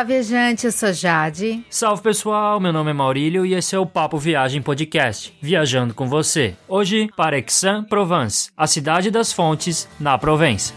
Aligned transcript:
Olá, 0.00 0.06
viajante, 0.06 0.64
eu 0.64 0.72
sou 0.72 0.94
Jade. 0.94 1.62
Salve 1.68 2.02
pessoal, 2.02 2.58
meu 2.58 2.72
nome 2.72 2.90
é 2.90 2.94
Maurílio 2.94 3.44
e 3.44 3.52
esse 3.52 3.76
é 3.76 3.78
o 3.78 3.84
Papo 3.84 4.16
Viagem 4.16 4.62
Podcast, 4.62 5.36
viajando 5.42 5.92
com 5.92 6.08
você. 6.08 6.56
Hoje 6.66 7.10
para 7.14 7.36
Aix-en-Provence, 7.36 8.50
a 8.56 8.66
cidade 8.66 9.10
das 9.10 9.30
fontes 9.30 9.86
na 10.00 10.16
Provença. 10.16 10.72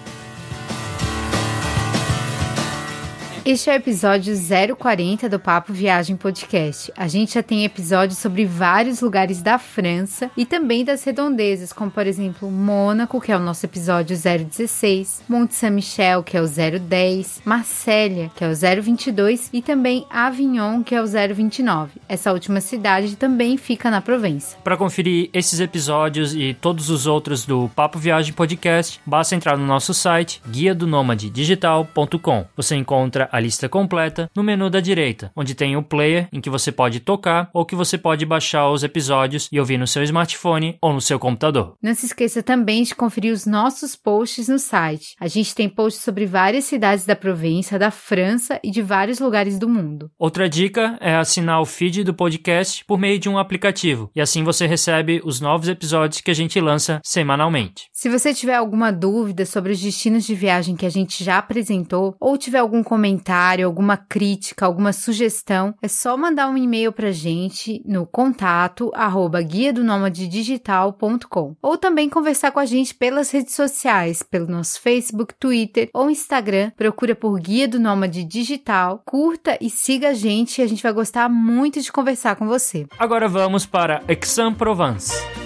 Este 3.46 3.70
é 3.70 3.74
o 3.74 3.76
episódio 3.76 4.34
040 4.78 5.28
do 5.28 5.38
Papo 5.38 5.74
Viagem 5.74 6.16
Podcast. 6.16 6.94
A 6.96 7.10
gente 7.10 7.34
já 7.34 7.44
tem 7.44 7.66
episódios 7.66 8.18
sobre 8.18 8.46
vários 8.46 9.02
lugares 9.02 9.42
da 9.42 9.60
França 9.60 10.32
e 10.38 10.46
também 10.46 10.86
das 10.86 11.04
redondezas, 11.04 11.74
como 11.74 11.92
por 11.92 12.08
exemplo 12.08 12.50
Mônaco, 12.50 13.20
que 13.20 13.34
é 13.34 13.36
o 13.36 13.42
nosso 13.42 13.66
episódio 13.66 14.16
016, 14.18 15.24
Monte 15.28 15.56
Saint-Michel, 15.56 16.24
que 16.24 16.38
é 16.38 16.42
o 16.42 16.48
010, 16.48 17.42
Marsella, 17.44 18.32
que 18.34 18.46
é 18.46 18.48
o 18.48 18.56
022 18.82 19.50
e 19.52 19.62
também 19.62 20.08
Avignon, 20.10 20.82
que 20.82 20.96
é 20.96 21.02
o 21.02 21.06
029. 21.06 22.00
Essa 22.08 22.32
última 22.32 22.62
cidade 22.62 23.18
também 23.18 23.58
fica 23.58 23.92
na 23.92 24.00
Provença. 24.00 24.56
Para 24.64 24.78
conferir 24.78 25.30
esses 25.34 25.60
episódios 25.60 26.34
e 26.34 26.54
todos 26.54 26.90
os 26.90 27.06
outros 27.06 27.46
do 27.46 27.70
Papo 27.76 28.00
Viagem 28.00 28.32
Podcast, 28.32 29.02
basta 29.06 29.36
entrar 29.36 29.58
no 29.58 29.66
nosso 29.66 29.94
site 29.94 30.42
guia 30.50 30.74
do 30.74 30.88
digital.com. 31.34 32.46
Você 32.56 32.78
encontra 32.78 33.33
a 33.34 33.40
lista 33.40 33.68
completa 33.68 34.30
no 34.36 34.44
menu 34.44 34.70
da 34.70 34.80
direita, 34.80 35.32
onde 35.36 35.56
tem 35.56 35.76
o 35.76 35.82
player 35.82 36.30
em 36.32 36.40
que 36.40 36.52
você 36.52 36.72
pode 36.72 37.00
tocar 37.00 37.50
ou 37.52 37.66
que 37.66 37.76
você 37.76 37.98
pode 37.98 38.28
baixar 38.28 38.70
os 38.70 38.84
episódios 38.84 39.50
e 39.52 39.60
ouvir 39.60 39.80
no 39.80 39.88
seu 39.88 40.04
smartphone 40.04 40.78
ou 40.80 40.94
no 40.94 41.02
seu 41.02 41.18
computador. 41.18 41.76
Não 41.82 41.96
se 41.96 42.06
esqueça 42.06 42.44
também 42.44 42.84
de 42.84 42.94
conferir 42.94 43.34
os 43.34 43.48
nossos 43.48 43.96
posts 43.96 44.48
no 44.48 44.60
site. 44.60 45.16
A 45.20 45.28
gente 45.28 45.56
tem 45.56 45.68
posts 45.68 46.04
sobre 46.04 46.28
várias 46.28 46.66
cidades 46.66 47.08
da 47.08 47.16
Provença, 47.16 47.80
da 47.80 47.90
França 47.90 48.60
e 48.64 48.70
de 48.70 48.84
vários 48.84 49.18
lugares 49.18 49.58
do 49.58 49.68
mundo. 49.68 50.12
Outra 50.20 50.48
dica 50.48 50.96
é 51.02 51.16
assinar 51.16 51.60
o 51.60 51.66
feed 51.66 52.04
do 52.04 52.14
podcast 52.14 52.86
por 52.86 53.00
meio 53.00 53.18
de 53.18 53.30
um 53.30 53.40
aplicativo, 53.40 54.12
e 54.16 54.22
assim 54.22 54.44
você 54.44 54.68
recebe 54.68 55.20
os 55.26 55.42
novos 55.42 55.70
episódios 55.70 56.22
que 56.22 56.30
a 56.30 56.36
gente 56.36 56.62
lança 56.62 57.02
semanalmente. 57.04 57.86
Se 57.92 58.10
você 58.10 58.32
tiver 58.32 58.54
alguma 58.54 58.92
dúvida 58.92 59.44
sobre 59.44 59.72
os 59.72 59.82
destinos 59.82 60.24
de 60.24 60.36
viagem 60.36 60.76
que 60.76 60.86
a 60.86 60.92
gente 60.92 61.24
já 61.24 61.40
apresentou 61.40 62.16
ou 62.20 62.38
tiver 62.38 62.60
algum 62.60 62.84
comentário 62.84 63.23
comentário, 63.24 63.66
alguma 63.66 63.96
crítica, 63.96 64.66
alguma 64.66 64.92
sugestão, 64.92 65.74
é 65.82 65.88
só 65.88 66.18
mandar 66.18 66.50
um 66.50 66.58
e-mail 66.58 66.92
pra 66.92 67.12
gente 67.12 67.82
no 67.86 68.06
contato 68.06 68.92
arroba 68.94 69.42
guia 69.42 69.72
do 69.72 69.84
digital.com 70.10 71.56
ou 71.62 71.78
também 71.78 72.10
conversar 72.10 72.52
com 72.52 72.60
a 72.60 72.66
gente 72.66 72.94
pelas 72.94 73.32
redes 73.32 73.56
sociais, 73.56 74.22
pelo 74.22 74.48
nosso 74.48 74.82
Facebook, 74.82 75.34
Twitter 75.40 75.90
ou 75.94 76.10
Instagram. 76.10 76.72
Procura 76.76 77.16
por 77.16 77.40
Guia 77.40 77.68
do 77.68 77.80
Nômade 77.80 78.24
Digital, 78.24 79.02
curta 79.06 79.58
e 79.62 79.70
siga 79.70 80.10
a 80.10 80.14
gente, 80.14 80.62
a 80.62 80.68
gente 80.68 80.84
vai 80.84 80.92
gostar 80.92 81.30
muito 81.30 81.80
de 81.80 81.92
conversar 81.92 82.36
com 82.36 82.48
você. 82.48 82.86
Agora 83.00 83.28
vamos 83.30 83.66
para 83.66 84.04
Aix-en-Provence. 84.08 85.43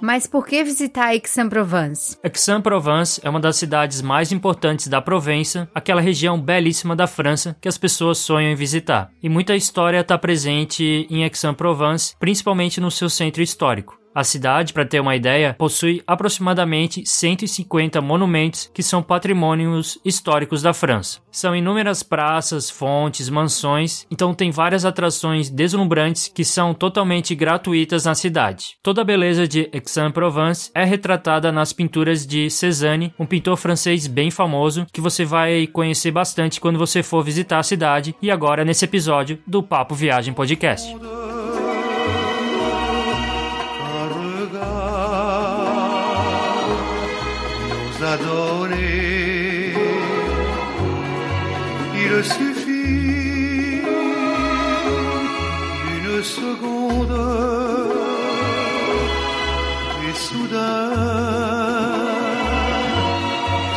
Mas 0.00 0.26
por 0.26 0.46
que 0.46 0.62
visitar 0.62 1.06
Aix-en-Provence? 1.06 2.18
Aix-en-Provence 2.22 3.20
é 3.24 3.30
uma 3.30 3.40
das 3.40 3.56
cidades 3.56 4.02
mais 4.02 4.32
importantes 4.32 4.86
da 4.86 5.00
Provença, 5.00 5.66
aquela 5.74 6.00
região 6.00 6.38
belíssima 6.38 6.94
da 6.94 7.06
França 7.06 7.56
que 7.58 7.66
as 7.66 7.78
pessoas 7.78 8.18
sonham 8.18 8.52
em 8.52 8.54
visitar. 8.54 9.10
E 9.22 9.30
muita 9.30 9.56
história 9.56 10.00
está 10.00 10.18
presente 10.18 11.06
em 11.08 11.24
Aix-en-Provence, 11.24 12.14
principalmente 12.18 12.82
no 12.82 12.90
seu 12.90 13.08
centro 13.08 13.42
histórico. 13.42 14.03
A 14.14 14.22
cidade, 14.22 14.72
para 14.72 14.84
ter 14.84 15.00
uma 15.00 15.16
ideia, 15.16 15.56
possui 15.58 16.00
aproximadamente 16.06 17.02
150 17.04 18.00
monumentos 18.00 18.70
que 18.72 18.82
são 18.82 19.02
patrimônios 19.02 19.98
históricos 20.04 20.62
da 20.62 20.72
França. 20.72 21.18
São 21.32 21.56
inúmeras 21.56 22.04
praças, 22.04 22.70
fontes, 22.70 23.28
mansões, 23.28 24.06
então 24.08 24.32
tem 24.32 24.52
várias 24.52 24.84
atrações 24.84 25.50
deslumbrantes 25.50 26.30
que 26.32 26.44
são 26.44 26.72
totalmente 26.72 27.34
gratuitas 27.34 28.04
na 28.04 28.14
cidade. 28.14 28.76
Toda 28.82 29.00
a 29.00 29.04
beleza 29.04 29.48
de 29.48 29.68
Aix-en-Provence 29.72 30.70
é 30.72 30.84
retratada 30.84 31.50
nas 31.50 31.72
pinturas 31.72 32.24
de 32.24 32.48
Cézanne, 32.48 33.12
um 33.18 33.26
pintor 33.26 33.56
francês 33.56 34.06
bem 34.06 34.30
famoso 34.30 34.86
que 34.92 35.00
você 35.00 35.24
vai 35.24 35.66
conhecer 35.66 36.12
bastante 36.12 36.60
quando 36.60 36.78
você 36.78 37.02
for 37.02 37.24
visitar 37.24 37.58
a 37.58 37.64
cidade 37.64 38.14
e 38.22 38.30
agora 38.30 38.64
nesse 38.64 38.84
episódio 38.84 39.40
do 39.44 39.60
Papo 39.60 39.94
Viagem 39.94 40.32
Podcast. 40.32 40.94
Suffit 52.24 53.80
d'une 55.84 56.22
seconde 56.22 57.16
et 60.08 60.14
soudain 60.14 60.94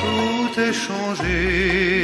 tout 0.02 0.60
est 0.62 0.74
changé. 0.74 1.97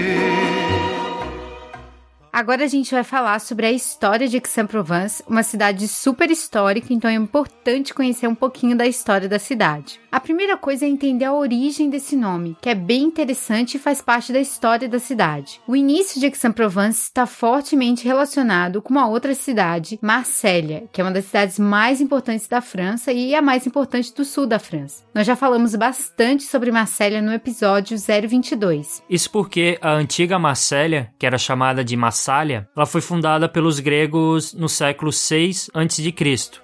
Agora 2.34 2.64
a 2.64 2.68
gente 2.68 2.90
vai 2.90 3.04
falar 3.04 3.40
sobre 3.40 3.68
a 3.68 3.72
história 3.72 4.28
de 4.28 4.38
Aix-en-Provence, 4.38 5.24
uma 5.28 5.44
cidade 5.44 5.88
super 5.88 6.32
histórica, 6.32 6.92
então 6.92 7.08
é 7.08 7.14
importante 7.14 7.94
conhecer 7.94 8.26
um 8.26 8.34
pouquinho 8.34 8.76
da 8.76 8.88
história 8.88 9.30
da 9.30 9.38
cidade. 9.38 10.00
A 10.12 10.20
primeira 10.20 10.58
coisa 10.58 10.84
é 10.84 10.88
entender 10.88 11.26
a 11.26 11.34
origem 11.34 11.92
desse 11.92 12.16
nome, 12.16 12.58
que 12.60 12.70
é 12.70 12.74
bem 12.74 13.04
interessante 13.04 13.76
e 13.76 13.80
faz 13.80 14.02
parte 14.02 14.34
da 14.34 14.40
história 14.40 14.90
da 14.90 14.98
cidade. 14.98 15.62
O 15.68 15.76
início 15.76 16.20
de 16.20 16.26
Aix-en-Provence 16.26 17.04
está 17.04 17.28
fortemente 17.28 18.04
relacionado 18.04 18.82
com 18.82 18.90
uma 18.90 19.08
outra 19.08 19.36
cidade, 19.36 20.00
Marsella, 20.02 20.86
que 20.92 21.02
é 21.02 21.04
uma 21.04 21.12
das 21.12 21.26
cidades 21.26 21.60
mais 21.60 22.02
importantes 22.02 22.48
da 22.48 22.62
França 22.62 23.12
e 23.12 23.36
a 23.36 23.44
mais 23.44 23.68
importante 23.68 24.12
do 24.12 24.26
sul 24.26 24.48
da 24.48 24.58
França. 24.58 25.04
Nós 25.14 25.28
já 25.28 25.36
falamos 25.36 25.76
bastante 25.76 26.46
sobre 26.46 26.72
Marsella 26.72 27.22
no 27.22 27.32
episódio 27.32 27.96
022. 27.96 29.04
Isso 29.08 29.30
porque 29.30 29.78
a 29.80 29.92
antiga 29.92 30.40
Marsella, 30.40 31.10
que 31.20 31.28
era 31.28 31.38
chamada 31.38 31.84
de 31.84 31.96
Marsella, 31.96 32.22
Massália, 32.23 32.69
ela 32.73 32.85
foi 32.85 33.01
fundada 33.01 33.50
pelos 33.50 33.81
gregos 33.81 34.53
no 34.53 34.69
século 34.69 35.11
6 35.11 35.69
a.C. 35.73 36.13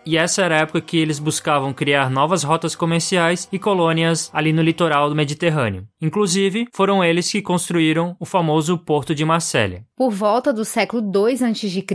E 0.05 0.17
essa 0.17 0.41
era 0.41 0.55
a 0.55 0.59
época 0.59 0.79
que 0.79 0.97
eles 0.97 1.19
buscavam 1.19 1.73
criar 1.73 2.09
novas 2.09 2.44
rotas 2.44 2.75
comerciais 2.75 3.45
e 3.51 3.59
colônias 3.59 4.29
ali 4.33 4.53
no 4.53 4.61
litoral 4.61 5.09
do 5.09 5.15
Mediterrâneo. 5.17 5.85
Inclusive, 6.01 6.65
foram 6.73 7.03
eles 7.03 7.29
que 7.29 7.41
construíram 7.41 8.15
o 8.21 8.25
famoso 8.25 8.77
Porto 8.77 9.13
de 9.13 9.25
Marsella. 9.25 9.81
Por 9.97 10.11
volta 10.11 10.53
do 10.53 10.63
século 10.63 11.01
2 11.01 11.44
a.C., 11.44 11.85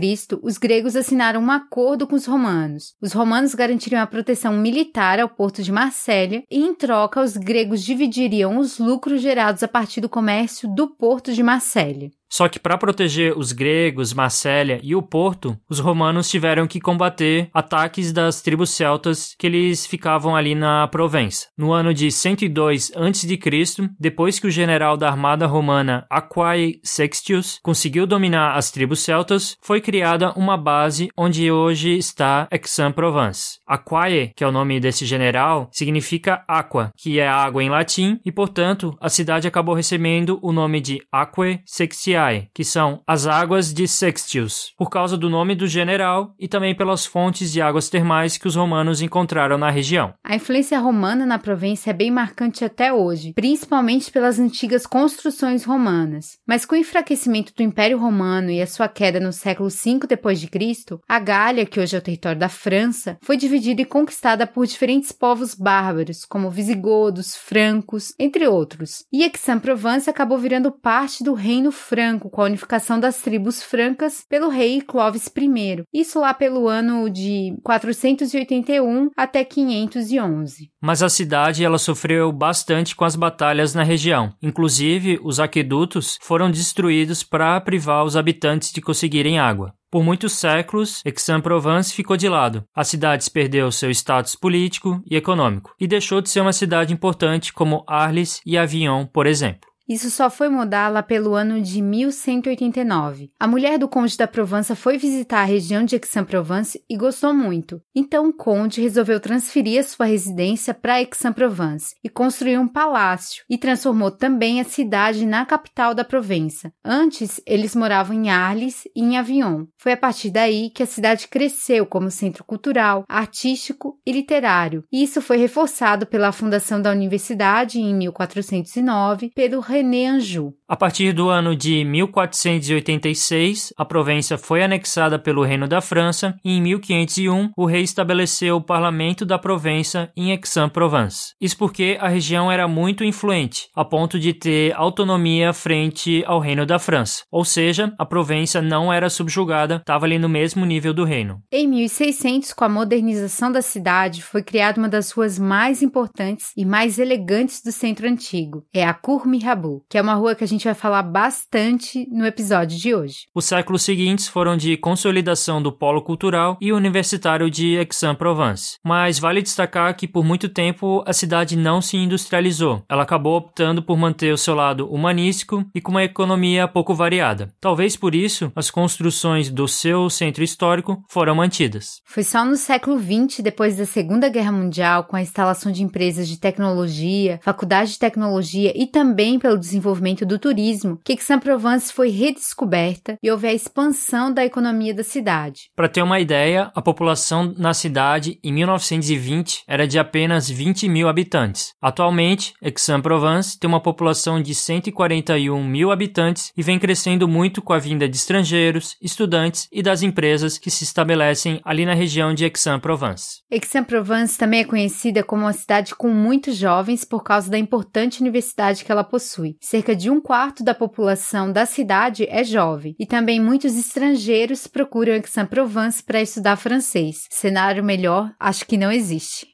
os 0.43 0.59
gregos 0.59 0.95
assinaram 0.95 1.41
um 1.41 1.49
acordo 1.49 2.05
com 2.05 2.15
os 2.15 2.27
romanos. 2.27 2.93
Os 3.01 3.13
romanos 3.13 3.55
garantiriam 3.55 3.99
a 3.99 4.05
proteção 4.05 4.53
militar 4.53 5.19
ao 5.19 5.27
Porto 5.27 5.63
de 5.63 5.71
Marsella 5.71 6.43
e, 6.51 6.59
em 6.59 6.75
troca, 6.75 7.19
os 7.19 7.35
gregos 7.35 7.83
dividiriam 7.83 8.59
os 8.59 8.77
lucros 8.77 9.23
gerados 9.23 9.63
a 9.63 9.67
partir 9.67 10.01
do 10.01 10.09
comércio 10.09 10.71
do 10.75 10.87
Porto 10.87 11.33
de 11.33 11.41
Marsella. 11.41 12.11
Só 12.35 12.49
que 12.49 12.59
para 12.59 12.77
proteger 12.77 13.31
os 13.37 13.53
gregos, 13.53 14.13
Marsella 14.13 14.77
e 14.83 14.93
o 14.93 15.01
porto, 15.01 15.57
os 15.69 15.79
romanos 15.79 16.29
tiveram 16.29 16.67
que 16.67 16.81
combater 16.81 17.49
ataques 17.53 18.11
das 18.11 18.41
tribos 18.41 18.71
celtas 18.71 19.33
que 19.39 19.47
eles 19.47 19.87
ficavam 19.87 20.35
ali 20.35 20.53
na 20.53 20.85
Provença. 20.89 21.47
No 21.57 21.71
ano 21.71 21.93
de 21.93 22.11
102 22.11 22.91
a.C., 22.93 23.89
depois 23.97 24.37
que 24.37 24.47
o 24.47 24.51
general 24.51 24.97
da 24.97 25.07
armada 25.07 25.47
romana 25.47 26.05
Aquae 26.09 26.81
Sextius 26.83 27.57
conseguiu 27.63 28.05
dominar 28.05 28.57
as 28.57 28.69
tribos 28.69 28.99
celtas, 28.99 29.55
foi 29.61 29.79
criada 29.79 30.33
uma 30.33 30.57
base 30.57 31.07
onde 31.17 31.49
hoje 31.49 31.97
está 31.97 32.49
Aix-en-Provence. 32.51 33.59
Aquae, 33.65 34.33
que 34.35 34.43
é 34.43 34.47
o 34.47 34.51
nome 34.51 34.81
desse 34.81 35.05
general, 35.05 35.69
significa 35.71 36.43
aqua, 36.49 36.91
que 36.97 37.17
é 37.17 37.29
água 37.29 37.63
em 37.63 37.69
latim, 37.69 38.19
e 38.25 38.31
portanto 38.31 38.93
a 38.99 39.07
cidade 39.07 39.47
acabou 39.47 39.73
recebendo 39.73 40.37
o 40.41 40.51
nome 40.51 40.81
de 40.81 41.01
Aquae 41.09 41.61
Sextiae 41.65 42.24
Que 42.53 42.63
são 42.63 43.01
as 43.07 43.27
águas 43.27 43.73
de 43.73 43.87
Sextius, 43.87 44.73
por 44.77 44.89
causa 44.89 45.17
do 45.17 45.29
nome 45.29 45.55
do 45.55 45.67
general 45.67 46.33
e 46.39 46.47
também 46.47 46.75
pelas 46.75 47.05
fontes 47.05 47.51
de 47.51 47.61
águas 47.61 47.89
termais 47.89 48.37
que 48.37 48.47
os 48.47 48.55
romanos 48.55 49.01
encontraram 49.01 49.57
na 49.57 49.69
região. 49.69 50.13
A 50.23 50.35
influência 50.35 50.79
romana 50.79 51.25
na 51.25 51.39
província 51.39 51.91
é 51.91 51.93
bem 51.93 52.11
marcante 52.11 52.63
até 52.63 52.91
hoje, 52.91 53.33
principalmente 53.33 54.11
pelas 54.11 54.39
antigas 54.39 54.85
construções 54.85 55.63
romanas. 55.63 56.37
Mas 56.47 56.65
com 56.65 56.75
o 56.75 56.77
enfraquecimento 56.77 57.53
do 57.55 57.63
Império 57.63 57.97
Romano 57.97 58.49
e 58.49 58.61
a 58.61 58.67
sua 58.67 58.87
queda 58.87 59.19
no 59.19 59.31
século 59.31 59.69
V 59.69 59.99
d.C., 60.07 60.99
a 61.07 61.19
Gália, 61.19 61.65
que 61.65 61.79
hoje 61.79 61.95
é 61.95 61.99
o 61.99 62.01
território 62.01 62.39
da 62.39 62.49
França, 62.49 63.17
foi 63.21 63.37
dividida 63.37 63.81
e 63.81 63.85
conquistada 63.85 64.47
por 64.47 64.65
diferentes 64.65 65.11
povos 65.11 65.53
bárbaros, 65.53 66.25
como 66.25 66.49
visigodos, 66.49 67.35
francos, 67.35 68.13
entre 68.19 68.47
outros. 68.47 69.03
E 69.11 69.23
Aix-en-Provence 69.23 70.09
acabou 70.09 70.37
virando 70.37 70.71
parte 70.71 71.23
do 71.23 71.33
Reino 71.33 71.71
Franco, 71.71 72.04
com 72.19 72.41
a 72.41 72.45
unificação 72.45 72.99
das 72.99 73.21
tribos 73.21 73.63
francas 73.63 74.23
pelo 74.29 74.49
rei 74.49 74.81
Clovis 74.81 75.27
I. 75.27 75.83
Isso 75.93 76.19
lá 76.19 76.33
pelo 76.33 76.67
ano 76.67 77.09
de 77.09 77.55
481 77.63 79.09
até 79.17 79.43
511. 79.43 80.69
Mas 80.81 81.01
a 81.01 81.09
cidade 81.09 81.63
ela 81.63 81.77
sofreu 81.77 82.31
bastante 82.31 82.95
com 82.95 83.03
as 83.03 83.15
batalhas 83.15 83.73
na 83.73 83.83
região. 83.83 84.33
Inclusive, 84.41 85.19
os 85.23 85.39
aquedutos 85.39 86.17
foram 86.21 86.51
destruídos 86.51 87.23
para 87.23 87.59
privar 87.61 88.05
os 88.05 88.15
habitantes 88.15 88.71
de 88.71 88.81
conseguirem 88.81 89.39
água. 89.39 89.73
Por 89.95 90.03
muitos 90.03 90.33
séculos, 90.33 91.01
Aix-en-Provence 91.05 91.93
ficou 91.93 92.17
de 92.17 92.27
lado. 92.27 92.65
A 92.75 92.83
cidade 92.83 93.29
perdeu 93.31 93.71
seu 93.71 93.89
status 93.91 94.35
político 94.35 95.01
e 95.09 95.15
econômico 95.15 95.73
e 95.79 95.87
deixou 95.87 96.19
de 96.19 96.29
ser 96.29 96.41
uma 96.41 96.51
cidade 96.51 96.93
importante 96.93 97.53
como 97.53 97.83
Arles 97.87 98.41
e 98.45 98.57
Avignon, 98.57 99.05
por 99.05 99.25
exemplo. 99.25 99.74
Isso 99.87 100.09
só 100.09 100.31
foi 100.31 100.49
mudar 100.49 100.89
lá 100.89 101.03
pelo 101.03 101.35
ano 101.35 101.61
de 101.61 101.79
1189. 101.79 103.29
A 103.39 103.47
mulher 103.47 103.77
do 103.77 103.87
conde 103.87 104.17
da 104.17 104.27
Provença 104.27 104.75
foi 104.75 104.97
visitar 104.97 105.41
a 105.41 105.45
região 105.45 105.85
de 105.85 105.95
Aix-en-Provence 105.95 106.83
e 106.89 106.97
gostou 106.97 107.35
muito. 107.35 107.79
Então 107.93 108.29
o 108.29 108.33
conde 108.33 108.81
resolveu 108.81 109.19
transferir 109.19 109.79
a 109.79 109.83
sua 109.83 110.07
residência 110.07 110.73
para 110.73 110.95
Aix-en-Provence 110.95 111.93
e 112.03 112.09
construiu 112.09 112.61
um 112.61 112.67
palácio 112.67 113.43
e 113.47 113.59
transformou 113.59 114.09
também 114.09 114.59
a 114.59 114.63
cidade 114.63 115.23
na 115.23 115.45
capital 115.45 115.93
da 115.93 116.03
Provença. 116.03 116.71
Antes, 116.83 117.39
eles 117.45 117.75
moravam 117.75 118.15
em 118.15 118.29
Arles 118.29 118.85
e 118.95 119.01
em 119.01 119.17
Avignon. 119.17 119.65
Foi 119.77 119.91
a 119.91 119.97
partir 119.97 120.31
daí 120.31 120.71
que 120.71 120.81
a 120.81 120.87
cidade 120.87 121.27
cresceu 121.27 121.85
como 121.85 122.09
centro 122.09 122.43
cultural, 122.43 123.05
artístico 123.07 123.99
e 124.05 124.11
literário. 124.11 124.83
E 124.91 125.03
isso 125.03 125.21
foi 125.21 125.37
reforçado 125.37 126.07
pela 126.07 126.31
fundação 126.31 126.81
da 126.81 126.91
universidade 126.91 127.79
em 127.79 127.93
1409 127.93 129.31
pelo 129.35 129.59
René 129.75 130.07
Anjou. 130.07 130.53
A 130.69 130.77
partir 130.77 131.11
do 131.11 131.29
ano 131.29 131.53
de 131.53 131.83
1486, 131.83 133.73
a 133.77 133.83
Provença 133.83 134.37
foi 134.37 134.63
anexada 134.63 135.19
pelo 135.19 135.43
Reino 135.43 135.67
da 135.67 135.81
França 135.81 136.33
e 136.43 136.57
em 136.57 136.61
1501 136.61 137.51
o 137.57 137.65
rei 137.65 137.83
estabeleceu 137.83 138.55
o 138.55 138.61
Parlamento 138.61 139.25
da 139.25 139.37
Provença 139.37 140.09
em 140.15 140.31
Aix-en-Provence. 140.31 141.33
Isso 141.41 141.57
porque 141.57 141.97
a 141.99 142.07
região 142.07 142.49
era 142.49 142.69
muito 142.69 143.03
influente, 143.03 143.67
a 143.75 143.83
ponto 143.83 144.17
de 144.17 144.33
ter 144.33 144.73
autonomia 144.75 145.51
frente 145.51 146.23
ao 146.25 146.39
Reino 146.39 146.65
da 146.65 146.79
França. 146.79 147.23
Ou 147.29 147.43
seja, 147.43 147.93
a 147.99 148.05
Provença 148.05 148.61
não 148.61 148.91
era 148.91 149.09
subjugada, 149.09 149.75
estava 149.75 150.05
ali 150.05 150.17
no 150.17 150.29
mesmo 150.29 150.65
nível 150.65 150.93
do 150.93 151.03
reino. 151.03 151.41
Em 151.51 151.67
1600, 151.67 152.53
com 152.53 152.63
a 152.63 152.69
modernização 152.69 153.51
da 153.51 153.61
cidade, 153.61 154.23
foi 154.23 154.41
criada 154.41 154.79
uma 154.79 154.89
das 154.89 155.11
ruas 155.11 155.37
mais 155.37 155.83
importantes 155.83 156.51
e 156.55 156.63
mais 156.63 156.97
elegantes 156.97 157.61
do 157.61 157.73
centro 157.73 158.07
antigo. 158.07 158.63
É 158.73 158.85
a 158.85 158.93
Cour 158.93 159.27
Mirabeau 159.27 159.64
que 159.89 159.97
é 159.97 160.01
uma 160.01 160.13
rua 160.13 160.35
que 160.35 160.43
a 160.43 160.47
gente 160.47 160.65
vai 160.65 160.73
falar 160.73 161.03
bastante 161.03 162.07
no 162.11 162.25
episódio 162.25 162.77
de 162.77 162.93
hoje. 162.93 163.25
Os 163.33 163.45
séculos 163.45 163.81
seguintes 163.81 164.27
foram 164.27 164.57
de 164.57 164.77
consolidação 164.77 165.61
do 165.61 165.71
polo 165.71 166.01
cultural 166.01 166.57
e 166.61 166.71
universitário 166.71 167.49
de 167.49 167.77
Aix-en-Provence. 167.77 168.77
Mas 168.83 169.19
vale 169.19 169.41
destacar 169.41 169.95
que 169.95 170.07
por 170.07 170.23
muito 170.23 170.49
tempo 170.49 171.03
a 171.05 171.13
cidade 171.13 171.55
não 171.55 171.81
se 171.81 171.97
industrializou. 171.97 172.83
Ela 172.89 173.03
acabou 173.03 173.37
optando 173.37 173.81
por 173.81 173.97
manter 173.97 174.33
o 174.33 174.37
seu 174.37 174.55
lado 174.55 174.87
humanístico 174.87 175.65
e 175.73 175.81
com 175.81 175.91
uma 175.91 176.03
economia 176.03 176.67
pouco 176.67 176.93
variada. 176.93 177.53
Talvez 177.59 177.95
por 177.95 178.15
isso 178.15 178.51
as 178.55 178.69
construções 178.69 179.49
do 179.49 179.67
seu 179.67 180.09
centro 180.09 180.43
histórico 180.43 181.03
foram 181.09 181.35
mantidas. 181.35 182.01
Foi 182.05 182.23
só 182.23 182.45
no 182.45 182.55
século 182.55 182.99
XX, 182.99 183.41
depois 183.41 183.75
da 183.75 183.85
Segunda 183.85 184.29
Guerra 184.29 184.51
Mundial, 184.51 185.03
com 185.03 185.15
a 185.15 185.21
instalação 185.21 185.71
de 185.71 185.83
empresas 185.83 186.27
de 186.27 186.39
tecnologia, 186.39 187.39
faculdade 187.41 187.91
de 187.91 187.99
tecnologia 187.99 188.73
e 188.75 188.87
também 188.87 189.39
pelo 189.39 189.54
desenvolvimento 189.57 190.25
do 190.25 190.39
turismo, 190.39 190.99
que 191.03 191.13
Aix-en-Provence 191.13 191.91
foi 191.91 192.09
redescoberta 192.09 193.17
e 193.21 193.31
houve 193.31 193.47
a 193.47 193.53
expansão 193.53 194.33
da 194.33 194.45
economia 194.45 194.93
da 194.93 195.03
cidade. 195.03 195.69
Para 195.75 195.89
ter 195.89 196.01
uma 196.01 196.19
ideia, 196.19 196.71
a 196.75 196.81
população 196.81 197.53
na 197.57 197.73
cidade 197.73 198.39
em 198.43 198.53
1920 198.53 199.63
era 199.67 199.87
de 199.87 199.99
apenas 199.99 200.49
20 200.49 200.87
mil 200.89 201.07
habitantes. 201.07 201.73
Atualmente, 201.81 202.53
Aix-en-Provence 202.63 203.59
tem 203.59 203.67
uma 203.67 203.81
população 203.81 204.41
de 204.41 204.55
141 204.55 205.63
mil 205.63 205.91
habitantes 205.91 206.51
e 206.55 206.63
vem 206.63 206.79
crescendo 206.79 207.27
muito 207.27 207.61
com 207.61 207.73
a 207.73 207.79
vinda 207.79 208.07
de 208.07 208.15
estrangeiros, 208.15 208.95
estudantes 209.01 209.67
e 209.71 209.81
das 209.81 210.01
empresas 210.01 210.57
que 210.57 210.71
se 210.71 210.83
estabelecem 210.83 211.59
ali 211.63 211.85
na 211.85 211.93
região 211.93 212.33
de 212.33 212.43
Aix-en-Provence. 212.43 213.41
Aix-en-Provence 213.51 214.37
também 214.37 214.61
é 214.61 214.65
conhecida 214.65 215.23
como 215.23 215.43
uma 215.43 215.53
cidade 215.53 215.95
com 215.95 216.09
muitos 216.09 216.55
jovens 216.55 217.03
por 217.03 217.23
causa 217.23 217.49
da 217.49 217.57
importante 217.57 218.21
universidade 218.21 218.83
que 218.83 218.91
ela 218.91 219.03
possui. 219.03 219.44
Cerca 219.59 219.95
de 219.95 220.09
um 220.09 220.21
quarto 220.21 220.63
da 220.63 220.73
população 220.73 221.51
da 221.51 221.65
cidade 221.65 222.25
é 222.29 222.43
jovem 222.43 222.95
e 222.99 223.05
também 223.05 223.39
muitos 223.39 223.77
estrangeiros 223.77 224.67
procuram 224.67 225.13
Aix-en-Provence 225.13 226.03
para 226.03 226.21
estudar 226.21 226.55
francês. 226.55 227.17
Cenário 227.29 227.83
melhor, 227.83 228.31
acho 228.39 228.65
que 228.65 228.77
não 228.77 228.91
existe. 228.91 229.47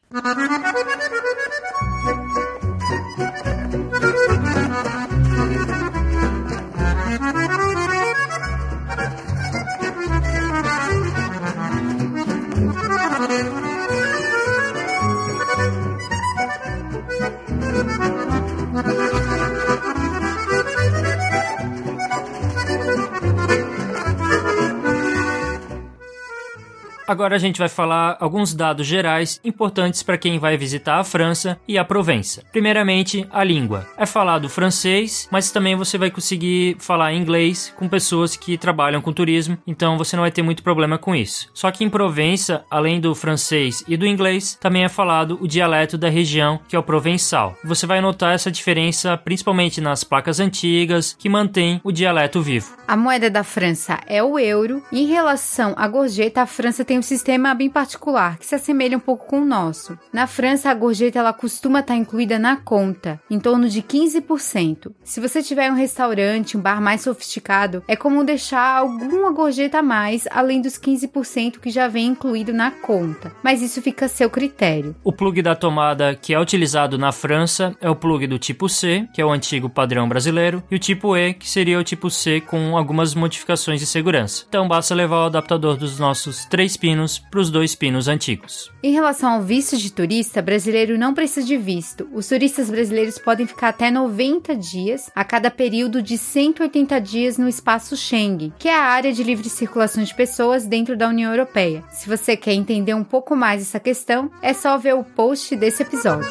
Agora 27.11 27.35
a 27.35 27.39
gente 27.39 27.59
vai 27.59 27.67
falar 27.67 28.15
alguns 28.21 28.53
dados 28.53 28.87
gerais 28.87 29.37
importantes 29.43 30.01
para 30.01 30.17
quem 30.17 30.39
vai 30.39 30.55
visitar 30.55 30.97
a 30.97 31.03
França 31.03 31.59
e 31.67 31.77
a 31.77 31.83
Provença. 31.83 32.41
Primeiramente, 32.53 33.27
a 33.29 33.43
língua. 33.43 33.85
É 33.97 34.05
falado 34.05 34.47
francês, 34.47 35.27
mas 35.29 35.51
também 35.51 35.75
você 35.75 35.97
vai 35.97 36.09
conseguir 36.09 36.77
falar 36.79 37.13
inglês 37.13 37.73
com 37.75 37.89
pessoas 37.89 38.37
que 38.37 38.57
trabalham 38.57 39.01
com 39.01 39.11
turismo, 39.11 39.57
então 39.67 39.97
você 39.97 40.15
não 40.15 40.23
vai 40.23 40.31
ter 40.31 40.41
muito 40.41 40.63
problema 40.63 40.97
com 40.97 41.13
isso. 41.13 41.49
Só 41.53 41.69
que 41.69 41.83
em 41.83 41.89
Provença, 41.89 42.63
além 42.71 43.01
do 43.01 43.13
francês 43.13 43.83
e 43.89 43.97
do 43.97 44.07
inglês, 44.07 44.57
também 44.61 44.85
é 44.85 44.89
falado 44.89 45.37
o 45.41 45.49
dialeto 45.49 45.97
da 45.97 46.07
região, 46.07 46.61
que 46.65 46.77
é 46.77 46.79
o 46.79 46.83
provençal. 46.83 47.57
Você 47.65 47.85
vai 47.85 47.99
notar 47.99 48.33
essa 48.33 48.49
diferença 48.49 49.17
principalmente 49.17 49.81
nas 49.81 50.05
placas 50.05 50.39
antigas, 50.39 51.13
que 51.19 51.27
mantém 51.27 51.81
o 51.83 51.91
dialeto 51.91 52.41
vivo. 52.41 52.73
A 52.87 52.95
moeda 52.95 53.29
da 53.29 53.43
França 53.43 53.99
é 54.07 54.23
o 54.23 54.39
euro, 54.39 54.81
em 54.93 55.07
relação 55.07 55.73
à 55.75 55.89
gorjeta, 55.89 56.41
a 56.41 56.45
França 56.45 56.85
tem 56.85 57.00
um 57.01 57.03
sistema 57.03 57.55
bem 57.55 57.67
particular, 57.67 58.37
que 58.37 58.45
se 58.45 58.53
assemelha 58.53 58.95
um 58.95 58.99
pouco 58.99 59.25
com 59.25 59.41
o 59.41 59.45
nosso. 59.45 59.97
Na 60.13 60.27
França, 60.27 60.69
a 60.69 60.73
gorjeta 60.73 61.17
ela 61.17 61.33
costuma 61.33 61.79
estar 61.79 61.95
incluída 61.95 62.37
na 62.37 62.57
conta, 62.57 63.19
em 63.27 63.39
torno 63.39 63.67
de 63.67 63.81
15%. 63.81 64.91
Se 65.03 65.19
você 65.19 65.41
tiver 65.41 65.71
um 65.71 65.75
restaurante, 65.75 66.55
um 66.55 66.61
bar 66.61 66.79
mais 66.79 67.01
sofisticado, 67.01 67.83
é 67.87 67.95
comum 67.95 68.23
deixar 68.23 68.77
alguma 68.77 69.31
gorjeta 69.31 69.79
a 69.79 69.81
mais, 69.81 70.27
além 70.29 70.61
dos 70.61 70.77
15% 70.77 71.59
que 71.59 71.71
já 71.71 71.87
vem 71.87 72.05
incluído 72.05 72.53
na 72.53 72.69
conta. 72.69 73.35
Mas 73.43 73.63
isso 73.63 73.81
fica 73.81 74.05
a 74.05 74.09
seu 74.09 74.29
critério. 74.29 74.95
O 75.03 75.11
plug 75.11 75.41
da 75.41 75.55
tomada 75.55 76.13
que 76.13 76.35
é 76.35 76.39
utilizado 76.39 76.99
na 76.99 77.11
França 77.11 77.75
é 77.81 77.89
o 77.89 77.95
plug 77.95 78.27
do 78.27 78.37
tipo 78.37 78.69
C, 78.69 79.07
que 79.11 79.19
é 79.19 79.25
o 79.25 79.31
antigo 79.31 79.67
padrão 79.67 80.07
brasileiro, 80.07 80.61
e 80.69 80.75
o 80.75 80.79
tipo 80.79 81.17
E, 81.17 81.33
que 81.33 81.49
seria 81.49 81.79
o 81.79 81.83
tipo 81.83 82.11
C 82.11 82.39
com 82.41 82.77
algumas 82.77 83.15
modificações 83.15 83.79
de 83.79 83.87
segurança. 83.87 84.45
Então 84.47 84.67
basta 84.67 84.93
levar 84.93 85.23
o 85.23 85.25
adaptador 85.25 85.75
dos 85.75 85.97
nossos 85.97 86.45
três 86.45 86.77
pinos 86.77 86.90
pinos 86.91 87.17
para 87.17 87.39
os 87.39 87.49
dois 87.49 87.73
pinos 87.73 88.09
antigos. 88.09 88.69
Em 88.83 88.91
relação 88.91 89.31
ao 89.31 89.41
visto 89.41 89.77
de 89.77 89.91
turista, 89.91 90.41
brasileiro 90.41 90.97
não 90.97 91.13
precisa 91.13 91.47
de 91.47 91.57
visto. 91.57 92.09
Os 92.13 92.27
turistas 92.27 92.69
brasileiros 92.69 93.17
podem 93.17 93.47
ficar 93.47 93.69
até 93.69 93.89
90 93.89 94.55
dias 94.57 95.09
a 95.15 95.23
cada 95.23 95.49
período 95.49 96.01
de 96.01 96.17
180 96.17 96.99
dias 96.99 97.37
no 97.37 97.47
espaço 97.47 97.95
Schengen, 97.95 98.53
que 98.59 98.67
é 98.67 98.75
a 98.75 98.83
área 98.83 99.13
de 99.13 99.23
livre 99.23 99.47
circulação 99.47 100.03
de 100.03 100.13
pessoas 100.13 100.65
dentro 100.65 100.97
da 100.97 101.07
União 101.07 101.31
Europeia. 101.31 101.83
Se 101.89 102.09
você 102.09 102.35
quer 102.35 102.53
entender 102.53 102.93
um 102.93 103.05
pouco 103.05 103.35
mais 103.37 103.61
essa 103.61 103.79
questão, 103.79 104.29
é 104.41 104.53
só 104.53 104.77
ver 104.77 104.95
o 104.95 105.03
post 105.03 105.55
desse 105.55 105.83
episódio. 105.83 106.29